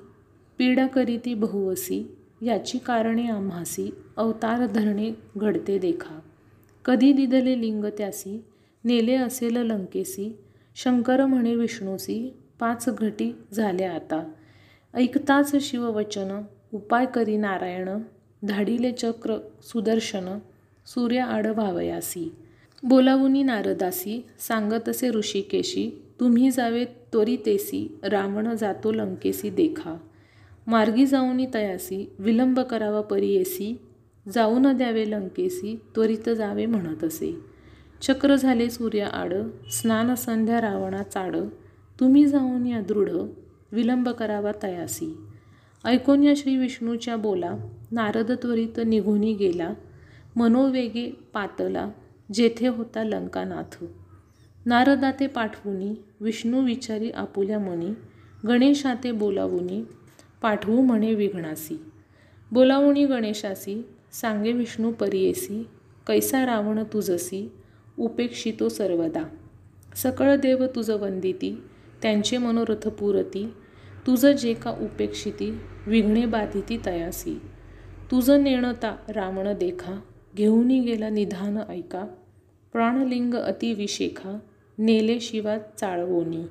पीडा 0.59 0.87
करीती 0.87 1.35
बहुवसी 1.35 2.17
याची 2.43 2.79
कारणे 2.79 3.27
आम्हासी 3.29 3.95
अवतार 4.17 4.67
धरणे 4.67 5.11
घडते 5.37 5.79
देखा. 5.79 6.19
कधी 6.85 7.13
दिदले 7.13 7.61
लिंग 7.61 7.85
त्यासी 7.99 8.45
नेले 8.85 9.15
असेल 9.15 9.57
लंकेसी 9.57 10.39
शंकर 10.77 11.27
म्हणे 11.27 11.55
विष्णूसी 11.55 12.37
पाच 12.61 12.89
घटी 12.89 13.37
झाल्या 13.53 13.93
आता. 13.93 14.33
ऐकताच 14.95 15.57
शिववचन 15.61 16.43
उपाय 16.75 17.07
करी 17.07 17.37
नारायण 17.37 17.89
धाडिले 18.43 18.93
चक्र 18.93 19.37
सुदर्शन 19.63 20.39
सूर्या 20.87 21.25
आड 21.27 21.47
व्हावयासी. 21.47 22.35
बोलावुनी 22.83 23.43
नारदासी 23.43 24.25
सांगतसे 24.39 25.11
ऋषिकेशी 25.11 25.91
तुम्ही 26.21 26.51
जावे 26.51 26.85
त्वरितेसी 26.85 27.99
रावण 28.03 28.55
जातो 28.55 28.93
लंकेसी 28.93 29.51
देखा. 29.51 29.97
मार्गी 30.67 31.07
जाऊनी 31.07 31.47
तयासी 31.55 32.13
विलंब 32.19 32.61
करावा 32.61 33.01
परियेसी 33.01 33.81
जाऊ 34.33 34.59
न 34.59 34.73
द्यावे 34.73 35.11
लंकेसी 35.11 35.81
त्वरित 35.95 36.29
जावे 36.31 36.67
म्हणत 36.67 37.05
असे 37.05 37.35
चक्र 38.03 38.35
झाले 38.37 38.71
सूर्य 38.71 39.03
आड 39.03 39.33
स्नान 39.73 40.15
संध्या 40.15 40.61
रावणा 40.61 41.03
चाड 41.03 41.37
तुम्ही 42.01 42.27
जाऊन 42.27 42.67
या 42.67 42.81
दृढ 42.81 43.11
विलंब 43.73 44.09
करावा 44.09 44.53
तयासी. 44.63 45.17
ऐकून 45.85 46.23
या 46.23 46.33
श्री 46.37 46.57
विष्णूच्या 46.57 47.17
बोला 47.17 47.57
नारद 47.91 48.33
त्वरित 48.33 48.81
निघूनी 48.87 49.35
गेला 49.35 49.73
मनोवेगे 50.37 51.11
पातला 51.35 51.89
जेथे 52.35 52.69
होता 52.69 53.05
लंकानाथ. 53.05 53.85
नारदा 54.67 55.11
ते 55.13 55.27
पाठवुनी 55.27 55.95
विष्णू 56.21 56.65
विचारी 56.65 57.11
आपुल्या 57.11 57.59
मनी 57.59 57.91
गणेशाते 58.49 59.13
बोलावुनी 59.13 59.83
पाठवू 60.43 60.81
म्हणे 60.81 61.15
विघ्नासी. 61.15 61.83
बोलावुनी 62.53 63.07
गणेशासी 63.07 63.87
सांगे 64.13 64.53
विष्णू 64.53 64.93
परियेसी 64.93 65.69
कैसा 66.07 66.47
रावण 66.47 66.83
तुझसी 66.83 67.53
उपेक्षितो 67.99 68.69
सर्वदा. 68.69 69.23
सकळ 69.97 70.37
देव 70.37 70.67
तुझं 70.67 70.97
वंदिती 70.97 71.63
त्यांचे 72.03 72.39
मनोरथ 72.39 72.89
पुरती 72.89 73.55
तुझं 74.07 74.33
जे 74.33 74.55
का 74.55 74.71
उपेक्षिती 74.71 75.59
विघ्ने 75.87 76.27
बाधिती 76.27 76.81
तयासी. 76.87 77.35
तुझं 78.11 78.43
नेणता 78.43 78.97
रावण 79.09 79.59
देखा 79.59 80.01
घेऊनी 80.37 80.81
गेला 80.81 81.09
निधान 81.09 81.59
ऐका 81.69 82.07
प्राणलिंग 82.73 83.35
अतिविशेखा 83.35 84.39
नेले 84.79 85.21
शिवा 85.21 85.59
चाळवोनी. 85.59 86.45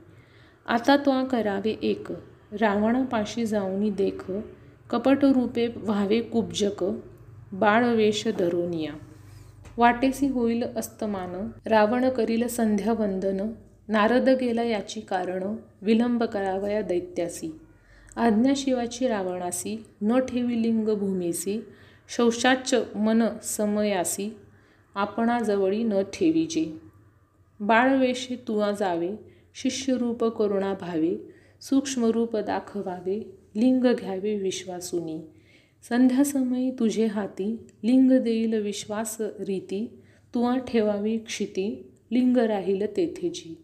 आता 0.65 0.97
तो 0.97 1.25
करावे 1.25 1.75
एक 1.81 2.12
रावणापाशी 2.62 3.45
जाऊनी 3.45 3.89
देख 3.89 4.31
कपट 4.89 5.25
रूपे 5.25 5.67
व्हावे 5.75 6.21
कुब्जक 6.21 6.84
बाळवेश 7.51 8.27
धरोनिया 8.27 8.91
वाटेसी 9.77 10.27
होईल 10.27 10.63
अस्तमान 10.75 11.49
रावण 11.65 12.10
करील 12.10 12.47
संध्यावंदन 12.47 13.51
नारद 13.88 14.29
गेला 14.29 14.63
याची 14.63 15.01
कारण 15.01 15.55
विलंब 15.81 16.23
करावया 16.23 16.81
दैत्यासी. 16.81 17.60
आज्ञा 18.15 18.53
शिवाची 18.55 19.07
रावणासी 19.07 19.86
न 20.01 20.19
ठेवी 20.19 20.62
लिंग 20.62 20.89
भूमीसी 20.89 21.65
शौशाच 22.17 22.73
मन 22.95 23.23
समयासी 23.43 24.36
आपणाजवळी 24.95 25.84
न 25.84 25.93
ठेविजे. 26.13 26.77
बाळवेशे 27.60 28.36
तुवा 28.47 28.71
जावे 28.71 29.12
शिष्यरूप 29.54 30.25
करुणा 30.25 30.73
भावे 30.73 31.15
सूक्ष्मरूप 31.62 32.38
दाखवावे 32.38 33.19
लिंग 33.56 33.93
घ्यावे 33.93 34.36
विश्वासुनी. 34.36 35.19
संध्यासमयी 35.89 36.71
तुझे 36.71 37.06
हाती 37.06 37.58
लिंग 37.84 38.12
देईल 38.12 38.54
विश्वास 38.54 39.17
रीती 39.19 39.99
तुवा 40.36 40.58
ठेवावी 40.58 41.17
क्षिती 41.17 41.91
लिंग 42.12 42.38
राहील 42.38 42.86
तेथेची. 42.97 43.58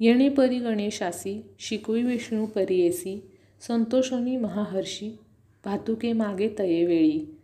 येणे 0.00 0.28
परी 0.28 0.58
गणेशासी 0.58 1.44
शिकवी 1.58 2.02
विष्णू 2.02 2.46
परियेसी 2.46 3.30
संतोषोनी 3.60 4.36
महाहर्षी 4.36 5.18
भातुके 5.64 6.12
मागे 6.12 6.48
तयेवेळी 6.58 7.34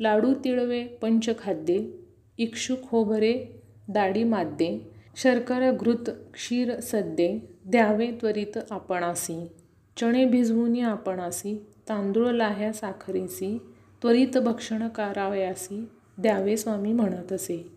लाडू 0.00 0.34
तिळवे 0.34 0.84
पंचखाद्ये 0.84 2.03
इक्षुक 2.38 2.78
होबरे 2.84 3.62
दाढी 3.88 4.24
माद्ये 4.24 4.80
शर्करा 5.16 5.72
घृत 5.72 6.10
क्षीर 6.34 6.80
सद्ये 6.80 7.40
द्यावे 7.64 8.10
त्वरित 8.20 8.58
आपणासी 8.70 9.46
चणे 10.00 10.24
भिजवूनी 10.24 10.80
आपणासी 10.80 11.66
तांदूळ 11.88 12.30
लाह्या 12.30 12.72
साखरेसी 12.72 13.58
त्वरित 14.02 14.38
भक्षण 14.38 14.88
करावयासी 14.88 15.88
द्यावे 16.18 16.56
स्वामी 16.56 16.92
म्हणत 16.92 17.32
असे 17.32 17.70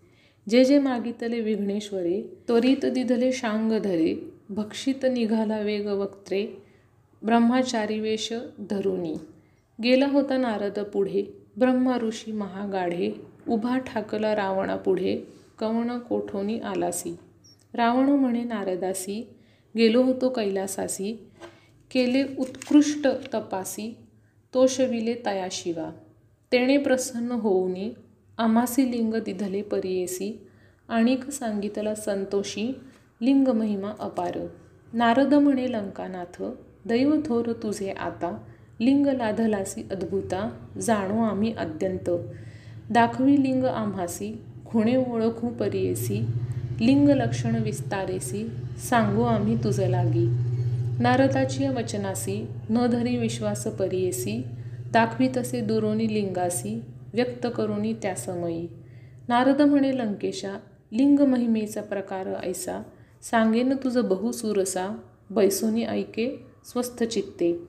जे 0.49 0.63
जे 0.63 0.79
मागितले 0.79 1.39
विघ्नेश्वरे 1.39 2.21
त्वरित 2.47 2.85
दिधले 2.85 3.31
शांग 3.31 3.71
धरे 3.71 4.31
भक्षित 4.49 5.05
निघाला 5.05 5.59
वेग 5.59 5.87
वक्त्रे 5.87 6.47
ब्रह्माचारी 7.21 7.99
वेश 7.99 8.33
धरुनी. 8.59 9.15
गेला 9.83 10.07
होता 10.07 10.37
नारद 10.37 10.79
पुढे 10.79 11.23
ब्रह्मा 11.57 11.97
ऋषी 11.97 12.31
महागाढे 12.31 13.36
उभा 13.49 13.77
ठाकला 13.77 14.35
रावणापुढे 14.35 15.17
कवण 15.59 15.97
कोठोनी 15.99 16.59
आलासी. 16.59 17.17
रावण 17.73 18.09
म्हणे 18.09 18.43
नारदासी 18.43 19.27
गेलो 19.77 20.01
होतो 20.03 20.29
कैलासासी 20.29 21.13
केले 21.91 22.23
उत्कृष्ट 22.39 23.07
तपासी 23.33 23.97
तोषविले 24.53 25.15
तया 25.25 25.47
शिवा 25.51 25.89
तेणे 26.51 26.77
प्रसन्न 26.77 27.31
होऊनी 27.31 27.93
आमासी 28.37 28.91
लिंग 28.91 29.13
दिधले 29.15 29.61
परियेसी 29.61 30.47
आणिक 30.89 31.29
सांगितला 31.29 31.95
संतोषी 31.95 32.79
लिंग 33.21 33.47
महिमा 33.47 33.91
अपार. 33.99 34.47
नारद 34.93 35.33
म्हणे 35.33 35.71
लंकानाथ 35.71 36.43
दैव 36.85 37.15
थोर 37.25 37.51
तुझे 37.63 37.91
आता 37.91 38.37
लिंग 38.79 39.05
लाधलासी 39.07 39.87
अद्भुता 39.91 40.49
जाणो 40.81 41.23
आम्ही 41.23 41.53
अत्यंत. 41.53 42.09
दाखवी 42.89 43.43
लिंग 43.43 43.63
आम्हासी 43.63 44.41
खुणे 44.65 44.95
ओळखू 44.95 45.49
परियेसी 45.49 46.21
लिंग 46.81 47.09
लक्षण 47.09 47.55
विस्तारेसी 47.55 48.47
सांगू 48.89 49.21
आम्ही 49.21 49.63
तुझ 49.63 49.79
लागी. 49.79 50.27
नारदाची 50.99 51.67
वचनासी 51.67 52.47
न 52.69 52.85
धरी 52.85 53.17
विश्वास 53.17 53.67
परियेसी 53.67 54.43
दाखवी 54.93 55.27
तसे 55.37 55.61
दुरोनी 55.61 56.13
लिंगासी 56.13 56.81
व्यक्त 57.13 57.47
करुनी 57.55 57.93
त्यासमयी 57.93 58.67
नारद 59.27 59.61
म्हणे 59.61 59.97
लंकेशा 59.97 60.57
लिंग 60.91 61.19
महिमेचा 61.19 61.81
प्रकार 61.81 62.27
ऐसा 62.43 62.83
सांगेन 63.21 63.73
तुझं 63.83 64.07
बहुसुरसा 64.07 64.97
बैसोनी 65.29 65.83
ऐके 65.83 66.45
स्वस्थ 66.65 67.03
चित्ते. 67.03 67.59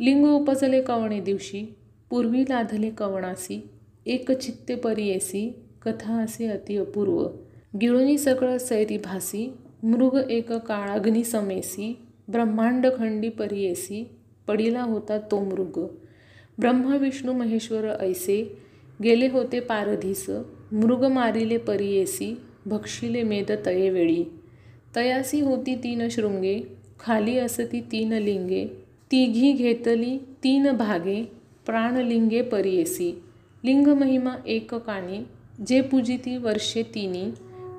लिंग 0.00 0.26
उपजले 0.26 0.82
कवणे 0.82 1.20
दिवशी 1.20 1.76
पूर्वी 2.10 2.42
लाधले 2.42 2.90
कवणासी 2.90 3.69
एक 4.06 4.30
चित्ते 4.32 4.74
परियेसी 4.74 5.48
कथा 5.82 6.22
असे 6.22 6.46
अति 6.46 6.76
अपूर्व. 6.76 7.26
गिळुनी 7.80 8.18
सकळ 8.18 8.56
सैरी 8.56 8.96
भासी 8.98 9.52
मृग 9.82 10.16
एक 10.30 10.52
काळाग्नी 10.52 11.24
समेसी 11.24 11.96
ब्रह्मांड 12.28 12.86
खंडी 12.98 13.28
परियेसी 13.28 14.02
पडिला 14.48 14.82
होता 14.82 15.18
तो 15.18 15.40
मृग. 15.40 15.78
ब्रह्मा 16.58 16.96
विष्णू 16.96 17.32
महेश्वर 17.32 17.88
ऐसे 18.00 18.42
गेले 19.02 19.28
होते 19.28 19.60
पारधीस 19.60 20.26
मृग 20.72 21.04
मारिले 21.04 21.56
परियेसी 21.56 22.34
भक्षिले 22.66 23.22
मेद 23.22 23.52
तयेवेळी 23.66 24.24
तयासी 24.96 25.40
होती 25.40 25.74
तीन 25.74 26.08
शृंगे 26.08 26.60
खाली 27.00 27.38
असती 27.38 27.80
तीन 27.80 28.12
लिंगे 28.12 28.66
तिघी 29.12 29.52
घेतली 29.52 30.18
तीन 30.44 30.70
भागे 30.70 31.22
प्राणलिंगे 31.66 32.42
परियेसी. 32.42 33.12
लिंग 33.64 33.86
महिमा 33.86 34.34
एक 34.46 34.74
कानी 34.74 35.18
जे 35.66 35.80
पूजिती 35.80 36.36
वर्षे 36.36 36.82
तिनी 36.82 37.30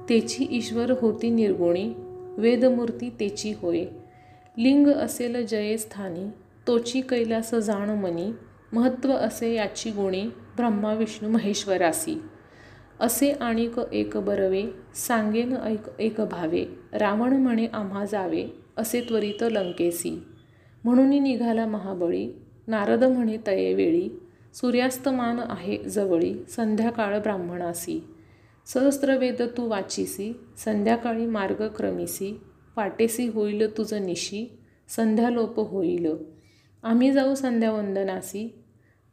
तेची 0.09 0.47
ईश्वर 0.51 0.91
होती 0.91 1.29
निर्गुणी 1.29 1.93
वेदमूर्ती 2.37 3.09
तेची 3.19 3.53
होय. 3.61 3.85
लिंग 4.57 4.87
असेल 4.87 5.47
जये 5.47 5.77
स्थानी 5.77 6.25
तोची 6.67 7.01
कैलास 7.01 7.55
जाण 7.55 7.89
मनी 7.89 8.31
महत्त्व 8.73 9.11
असे 9.11 9.53
याची 9.53 9.91
गुणी 9.91 10.21
ब्रह्मा 10.27 10.93
विष्णू 10.93 11.29
महेश्वरासी. 11.29 12.21
असे 12.99 13.31
आणिक 13.31 13.79
एक 13.91 14.17
बरवे 14.17 14.63
सांगेन 14.95 15.55
ऐक 15.57 15.99
एक 15.99 16.21
भावे 16.31 16.65
रावण 16.93 17.33
म्हणे 17.33 17.67
आम्हा 17.73 18.05
जावे 18.05 18.45
असे 18.77 19.01
त्वरित 19.01 19.43
लंकेसी. 19.43 20.23
म्हणून 20.83 21.23
निघाला 21.23 21.65
महाबळी 21.65 22.33
नारद 22.67 23.03
म्हणे 23.03 23.37
तयेवेळी 23.47 24.09
सूर्यास्तमान 24.53 25.39
आहे 25.49 25.77
जवळी 25.77 26.33
संध्याकाळ 26.49 27.19
ब्राह्मणासी. 27.19 28.03
सहस्त्रवेद 28.65 29.41
तू 29.41 29.67
वाचिसी 29.69 30.39
संध्याकाळी 30.57 31.25
मार्ग 31.25 31.67
क्रमिसी 31.67 32.41
वाटेसी 32.77 33.27
होईल 33.27 33.77
तुझं 33.77 34.05
निशी 34.05 34.59
संध्यालोप 34.89 35.59
होईल. 35.59 36.07
आम्ही 36.83 37.11
जाऊ 37.11 37.35
संध्यावंदनासी 37.35 38.53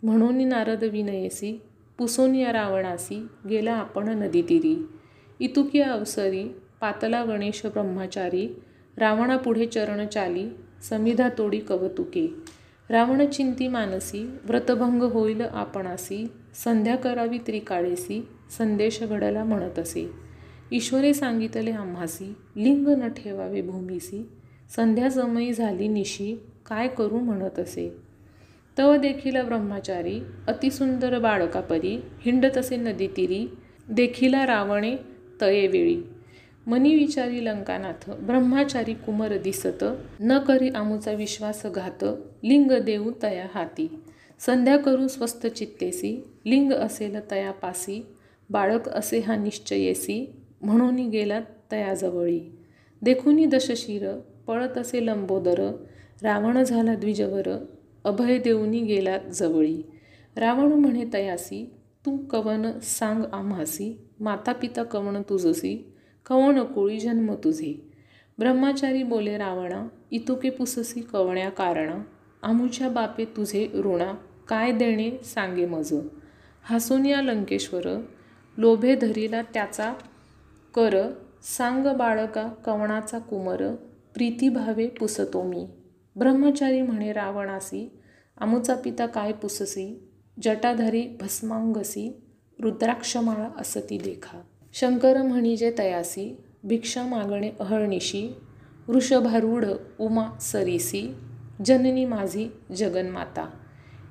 म्हणून 0.03 0.49
नारद 0.49 0.85
विनयसी 0.85 1.63
पुसून 1.99 2.35
या 2.35 2.53
रावणासी 2.53 3.27
गेला 3.49 3.73
आपण 3.73 4.09
नदीतीरी. 4.09 4.87
इतुकी 5.41 5.81
अवसरी 5.81 6.45
पातला 6.81 7.25
गणेश 7.25 7.67
ब्रह्मचारी 7.67 8.63
रावणापुढे 8.97 9.67
चरण 9.67 10.07
चाली 10.07 10.49
समिधा 10.83 11.29
तोडी 11.39 11.59
कवतुके. 11.59 12.35
रावण 12.91 13.25
चिंती 13.27 13.67
मानसी 13.69 14.23
व्रतभंग 14.45 15.03
होईल 15.03 15.41
आपणासी 15.41 16.27
संध्या 16.65 16.97
करावी 16.97 17.39
त्रिकाळेसी 17.39 18.21
संदेश 18.59 19.03
घडला 19.03 19.45
म्हणत 19.45 19.79
असे 19.79 20.09
ईश्वरे 20.73 21.13
सांगितले 21.15 21.71
आम्हासी 21.71 22.33
लिंग 22.57 22.89
न 22.89 23.09
ठेवावे 23.09 23.61
भूमीसी 23.61 24.23
संध्या 24.77 25.09
जमई 25.09 25.53
झाली 25.53 25.89
निशी 25.89 26.35
काय 26.67 26.89
करू 26.89 27.19
म्हणत 27.19 27.59
असे 27.59 27.89
तव 28.77 28.97
देखील 28.97 29.41
ब्रह्मचारी 29.43 30.21
अतिसुंदर 30.49 31.19
बाळकापरी 31.19 31.97
हिंडत 32.21 32.59
असे 32.59 32.77
नदीतीरी 32.77 33.47
देखिला 33.89 34.47
रावणे 34.47 34.97
तयेवेळी 35.41 36.01
मनी 36.69 36.95
विचारी 36.95 37.45
लंकानाथ 37.45 38.11
ब्रह्माचारी 38.11 38.95
कुमर 38.95 39.37
दिसत 39.37 39.85
न 40.21 40.39
करी 40.39 40.69
आमूचा 40.69 41.13
विश्वास 41.13 41.67
घात 41.67 42.05
लिंग 42.45 42.73
देऊ 42.73 43.11
तया 43.23 43.47
हाती. 43.55 43.89
संध्या 44.41 44.77
करू 44.77 45.09
स्वस्त 45.09 45.47
चित्तेसी 45.47 46.13
लिंग 46.47 46.73
असेल 46.73 47.17
तया 47.31 47.51
पासी 47.53 48.07
बाळक 48.51 48.89
असे 48.89 49.21
हा 49.21 49.37
निश्चयेसी 49.37 50.33
म्हणून 50.63 51.09
गेला 51.09 51.41
तयाजवळी 51.73 52.41
देखुनी 53.03 53.45
दशशिर 53.45 54.11
पळत 54.47 54.79
असे 54.79 55.05
लंबोदर 55.07 55.73
रावण 56.23 56.63
झाला 56.63 56.95
द्विजवर 56.95 57.65
अभय 58.05 58.39
देऊनी 58.39 58.81
गेला 58.81 59.19
जवळी. 59.19 59.83
रावण 60.37 60.73
म्हणे 60.73 61.05
तयासी 61.13 61.71
तू 62.07 62.17
कवन 62.31 62.79
सांग 62.83 63.23
आम्हासी 63.33 63.99
माता 64.21 64.53
पिता 64.53 64.83
कवन 64.83 65.23
तुझसी 65.23 65.93
कवण 66.29 66.63
कोळी 66.63 67.01
जन्म 67.01 67.35
तुझे? 67.35 67.89
ब्रह्मचारी 68.39 69.03
बोले 69.03 69.39
रावणा 69.39 69.89
इतुके 70.11 70.51
पुससी 70.51 71.01
कवण्या 71.01 71.51
कारण 71.51 72.03
आमुच्या 72.43 72.89
बापे 72.89 73.25
तुझे 73.25 73.69
ऋणा 73.75 74.13
काय 74.49 74.73
देणे 74.73 75.11
सांगे 75.25 75.67
मज 75.67 75.95
हसून 76.63 77.07
या 77.07 77.23
लंकेश्वर 77.23 78.01
लोभे 78.57 78.95
धरीला 78.95 79.43
त्याचा 79.43 79.95
कर 80.75 81.13
सांग 81.43 81.97
बाळका 81.97 82.49
कवणाचा 82.49 83.19
कुमर 83.19 83.75
प्रीती 84.15 84.49
भावे 84.49 84.89
पुसतो 84.89 85.43
मी. 85.43 85.67
ब्रह्मचारी 86.17 86.83
म्हणे 86.83 87.13
रावणासी 87.13 88.01
आमुचा 88.41 88.75
पिता 88.75 89.07
काय 89.07 89.33
पुससी? 89.33 90.09
जटाधारी 90.43 91.09
भस्मांगसी 91.21 92.21
रुद्राक्षमाळा 92.61 93.49
असती 93.59 93.99
देखा. 93.99 94.41
शंकर 94.81 95.17
म्हणिजे 95.23 95.71
तयासी 95.79 96.25
भिक्षा 96.65 97.03
मागणे 97.03 97.51
अहर्निशी 97.61 98.21
वृषभारूढ 98.89 99.65
उमा 99.99 100.27
सरीसी 100.41 101.01
जननी 101.65 102.05
माझी 102.05 102.47
जगन्माता 102.77 103.49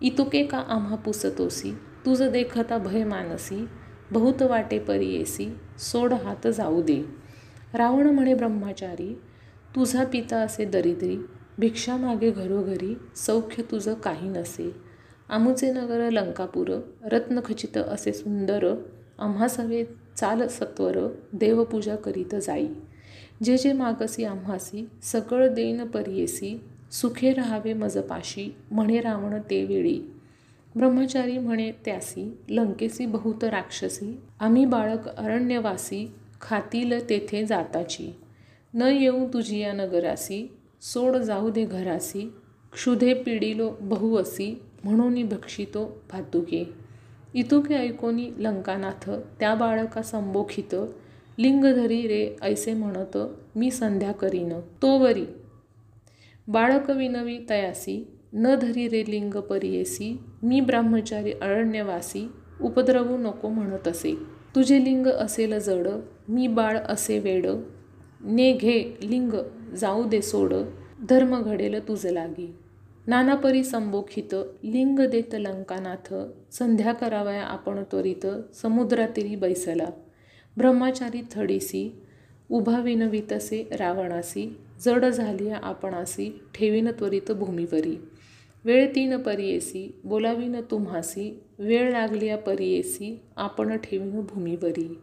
इतुके 0.01 0.43
का 0.45 0.57
आम्हा 0.57 0.95
पुसतोसी 0.95 1.71
तुझ 2.05 2.21
देखता 2.21 2.77
भय 2.77 3.03
मानसी 3.03 3.67
बहुत 4.11 4.41
वाटे 4.41 4.79
परियेसी 4.79 5.47
सोड 5.79 6.13
हात 6.13 6.47
जाऊ 6.47 6.81
दे. 6.81 7.01
रावण 7.73 8.09
म्हणे 8.09 8.33
ब्रह्मचारी 8.33 9.13
तुझा 9.75 10.03
पिता 10.03 10.37
असे 10.37 10.65
दरिद्री 10.65 11.17
भिक्षा 11.59 11.95
मागे 11.97 12.31
घरोघरी 12.31 12.93
सौख्य 13.15 13.63
तुझं 13.71 13.93
काही 13.93 14.29
नसे. 14.29 14.71
आमुचे 15.29 15.71
नगर 15.71 16.09
लंकापूर 16.09 16.71
रत्नखचित 17.05 17.77
असे 17.77 18.13
सुंदर 18.13 18.67
आम्हा 19.19 19.47
सवे 19.47 19.83
चाल 20.17 20.47
सत्वर 20.47 20.97
देवपूजा 21.33 21.95
करीत 21.95 22.35
जाई. 22.35 22.67
जे 23.43 23.57
जे 23.57 23.73
मागसी 23.73 24.23
आम्हासी 24.23 24.89
सकळ 25.03 25.47
देन 25.53 25.83
परियेसी 25.87 26.61
सुखे 26.91 27.33
राहावे 27.33 27.73
मजपाशी 27.73 28.55
म्हणे 28.71 28.99
रावण 28.99 29.39
ते 29.49 29.63
वेळी. 29.65 29.99
ब्रह्मचारी 30.75 31.37
म्हणे 31.37 31.71
त्यासी 31.85 32.37
लंकेसी 32.49 33.05
बहुत 33.05 33.43
राक्षसी 33.43 34.19
आम्ही 34.39 34.65
बाळक 34.65 35.07
अरण्यवासी 35.07 36.11
खातील 36.41 37.09
तेथे 37.09 37.45
जाताची. 37.45 38.15
न 38.73 38.81
येऊ 38.81 39.27
तुझी 39.33 39.59
या 39.59 39.73
नगरासी 39.73 40.51
सोड 40.81 41.15
जाऊ 41.15 41.49
दे 41.49 41.65
घरासी 41.65 42.33
क्षुधे 42.73 43.13
पिडिलो 43.13 43.69
बहुअसी 43.81 44.61
म्हणून 44.83 45.29
भक्षितो 45.29 46.01
भातुके. 46.11 46.86
इतुके 47.37 47.75
ऐकोनी 47.75 48.29
लंकानाथ 48.37 49.09
त्या 49.39 49.53
बाळका 49.55 50.01
संबोखित 50.01 50.75
लिंगधरी 51.39 52.01
रे 52.07 52.35
ऐसे 52.41 52.73
म्हणत 52.73 53.17
मी 53.55 53.69
संध्या 53.71 54.11
करीन. 54.11 54.53
तोवरी 54.81 55.25
बाळक 56.47 56.89
विनवी 56.89 57.37
तयासी 57.49 58.07
न 58.33 58.55
धरी 58.55 58.87
रे 58.89 59.03
लिंग 59.07 59.33
परियेसी 59.49 60.19
मी 60.43 60.59
ब्रह्मचारी 60.59 61.31
अरण्यवासी 61.31 62.27
उपद्रवू 62.61 63.17
नको 63.17 63.49
म्हणत 63.49 63.87
असे 63.87 64.15
तुझे 64.55 64.83
लिंग 64.83 65.07
असेल 65.07 65.59
जड 65.59 65.87
मी 66.29 66.47
बाळ 66.47 66.77
असे 66.77 67.19
वेड. 67.19 67.47
ने 68.21 68.51
घे 68.53 68.97
लिंग 69.03 69.31
जाऊ 69.75 70.07
दे 70.07 70.21
सोड. 70.21 70.53
धर्म 71.09 71.41
घडेल 71.41 71.87
तुझ 71.87 72.05
लागी. 72.05 72.53
नानापरी 73.07 73.63
संबोखित 73.63 74.33
लिंग 74.63 74.99
देत 74.99 75.35
लंकानाथ 75.35 76.13
संध्या 76.51 76.93
करावया 76.93 77.43
आपण 77.43 77.83
त्वरित 77.83 78.25
समुद्रातीरी 78.55 79.35
बैसला. 79.35 79.85
ब्रह्मचारी 80.57 81.21
थडीसी 81.31 82.01
उभा 82.51 82.79
विनवितसे 82.79 83.63
रावणासी 83.71 84.57
जड 84.79 85.05
झाली 85.05 85.49
आपणासी 85.49 86.29
ठेवीन 86.55 86.91
त्वरित 86.91 87.31
भूमीवरी. 87.31 87.97
वेळ 88.65 88.95
तीन 88.95 89.17
परियेसी 89.17 89.99
बोलावीन 90.03 90.55
तुम्हासी 90.71 91.39
वेळ 91.59 91.91
लागलिया 91.91 92.37
परियेसी 92.37 93.19
आपण 93.35 93.77
ठेवीन 93.77 94.21
भूमीवरी. 94.21 94.99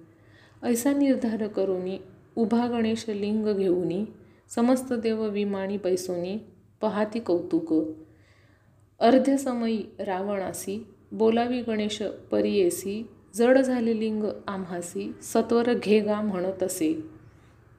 ऐसा 0.63 0.93
निर्धार 0.93 1.47
करुनी 1.47 1.99
उभा 2.37 2.67
गणेश 2.67 3.05
लिंग 3.09 3.53
घेऊनी 3.55 4.05
समस्त 4.49 4.93
देव 4.93 5.29
विमानी 5.29 5.77
बैसोनी 5.77 6.39
पहाती 6.85 7.21
कौतुक. 7.21 7.73
अर्ध्यसमयी 9.01 9.83
रावणासी 9.99 10.87
बोलावी 11.13 11.61
गणेश 11.61 12.03
परियेसी 12.03 13.07
जड 13.35 13.59
झाले 13.59 13.99
लिंग 14.01 14.25
आम्हासी 14.49 15.13
सत्वर 15.23 15.73
घेगा 15.75 16.21
म्हणत 16.21 16.63
असे. 16.63 16.93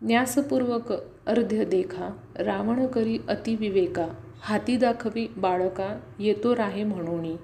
न्यासपूर्वक 0.01 0.91
अर्ध्य 1.27 1.65
देखा 1.65 2.09
रावण 2.39 2.85
करी 2.87 3.17
अतिविवेका 3.27 4.07
हाती 4.41 4.77
दाखवी 4.77 5.27
बाळका 5.37 5.99
येतो 6.19 6.55
राहे 6.55 6.83
म्हणोनी. 6.83 7.35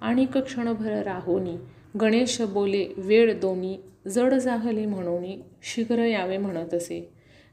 आणिक 0.00 0.38
क्षणभर 0.38 1.02
राहोनी 1.02 1.56
गणेश 2.00 2.40
बोले 2.42 2.86
वेळ 2.96 3.38
दोनी 3.40 3.76
जड 4.08 4.34
जाहले 4.34 4.86
म्हणोनी 4.86 5.42
शीघ्र 5.62 5.98
यावे 5.98 6.38
म्हणत 6.38 6.74
असे. 6.74 7.00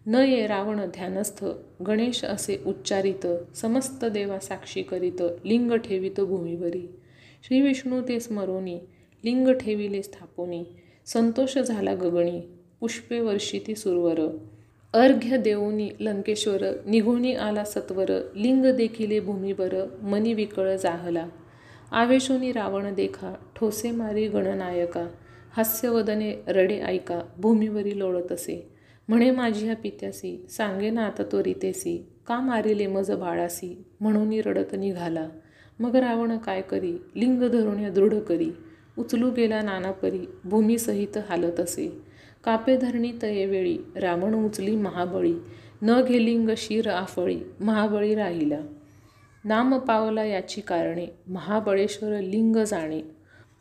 न 0.08 0.16
ये 0.16 0.46
रावण 0.48 0.80
ध्यानस्थ 0.86 1.44
गणेश 1.88 2.24
असे 2.26 2.58
उच्चारित 2.66 3.26
समस्त 3.56 4.06
देवा 4.06 4.40
साक्षी 4.40 4.82
करीत 4.84 5.22
लिंग 5.46 5.72
ठेवित 5.76 6.20
भूमीवरी. 6.20 6.82
श्री 7.44 7.62
विष्णू 7.62 8.02
ते 8.02 8.20
स्मरोनी 8.20 8.78
लिंग 9.24 9.48
ठेविले 9.50 10.02
स्थापोनी 10.04 10.64
संतोष 11.06 11.58
झाला 11.58 11.94
गगणी 11.96 12.40
पुष्पे 12.80 13.20
वर्षिती 13.20 13.76
सुरवर. 13.76 14.20
अर्घ्य 14.94 15.38
देऊनी 15.38 15.90
लंकेश्वर 16.00 16.64
निघोणी 16.86 17.34
आला 17.34 17.64
सत्वर 17.64 18.12
लिंग 18.36 18.66
देखिले 18.66 19.20
भूमीवर 19.20 19.74
मनी 20.02 20.34
विकळ 20.34 20.76
जाहला. 20.76 21.28
आवेशोनी 21.92 22.52
रावण 22.52 22.94
देखा 22.94 23.34
ठोसे 23.56 23.92
मारी 23.92 24.28
गणनायका 24.28 25.08
हास्यवदने 25.58 26.34
रडे 26.48 26.80
ऐका 26.82 27.22
भूमीवरी 27.38 28.00
लोळत 28.00 28.32
असे 28.32 28.75
म्हणे 29.08 29.32
माझी 29.32 29.66
ह्या 29.66 29.76
पित्यासी 29.76 30.38
सांगे 30.50 30.90
ना 30.90 31.06
आता 31.06 31.24
तो 31.32 31.44
रितेसी 31.44 31.98
का 32.28 32.40
मारिले 32.40 32.88
मज 32.88 33.12
बाळासी 33.12 33.76
म्हणून 34.00 34.32
रडत 34.46 34.74
निघाला. 34.76 35.28
मग 35.80 35.96
रावण 35.96 36.38
काय 36.38 36.62
करी 36.62 36.94
लिंग 37.16 37.44
धरून 37.44 37.94
दृढ 37.94 38.14
करी 38.28 38.50
उचलू 38.98 39.32
गेला 39.32 39.62
नाना 39.62 39.92
परी 39.92 40.26
भूमीसहित 40.44 41.18
हालत 41.30 41.60
असे. 41.60 41.88
कापे 42.44 42.78
धरणी 42.78 43.12
तयेवेळी 43.22 43.78
रावण 43.96 44.34
उचली 44.46 44.76
महाबळी 44.76 45.34
न 45.82 46.02
घेलिंग 46.02 46.50
शिर 46.58 46.88
आफळी 46.90 47.40
महाबळी 47.60 48.16
राहिला. 48.16 48.60
नाम 49.46 49.78
पावला 49.78 50.24
याची 50.24 50.62
कारणे 50.62 51.08
महाबळेश्वर 51.28 52.20
लिंग 52.22 52.56
जाणे. 52.68 53.02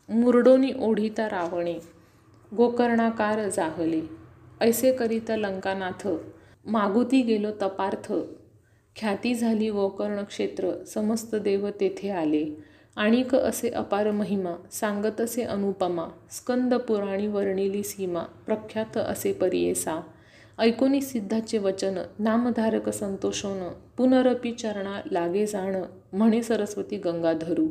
मुरडोनी 0.09 0.71
ओढिता 0.79 1.27
रावणे 1.29 1.77
गोकर्णाकार 2.57 3.49
जाहले. 3.49 4.01
ऐसे 4.61 4.91
करीत 4.91 5.29
लंकानाथ 5.29 6.07
मागुती 6.65 7.21
गेलो 7.21 7.51
तपार्थ. 7.51 8.13
ख्याती 8.95 9.35
झाली 9.35 9.69
गोकर्ण 9.69 10.23
क्षेत्र 10.23 10.83
समस्त 10.83 11.35
देव 11.35 11.69
तेथे 11.69 12.09
आले. 12.09 12.45
आणिक 12.95 13.35
असे 13.35 13.69
अपार 13.69 14.11
महिमा 14.11 14.55
सांगत 14.71 15.21
असे 15.21 15.43
अनुपमा 15.43 16.07
स्कंद 16.31 16.73
पुराणी 16.73 17.27
वर्णिली 17.27 17.83
सीमा 17.83 18.19
प्रख्यात 18.19 18.97
असे 18.97 19.33
परियेसा. 19.33 20.01
ऐकोनी 20.59 21.01
सिद्धाचे 21.01 21.57
वचन 21.57 22.03
नामधारक 22.19 22.89
संतोषोन 22.89 23.69
पुनरपी 23.97 24.51
चरणा 24.51 25.01
लागे 25.11 25.45
जाण 25.45 25.83
म्हणे 26.13 26.43
सरस्वती 26.43 26.97
गंगाधरू. 26.97 27.67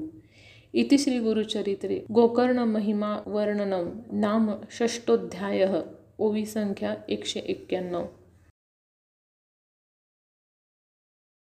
इति 0.73 0.99
श्री 0.99 1.19
गुरुचरित्रे 1.19 2.05
गोकर्ण 2.13 2.59
महिमा 2.59 3.19
वर्णनम 3.27 3.89
नाम 4.13 4.51
षष्टोध्याय. 4.71 5.67
ओवी 6.19 6.47
संख्या 6.47 6.95
एकशे 7.09 7.41
एक्क्याण्णव. 7.41 8.05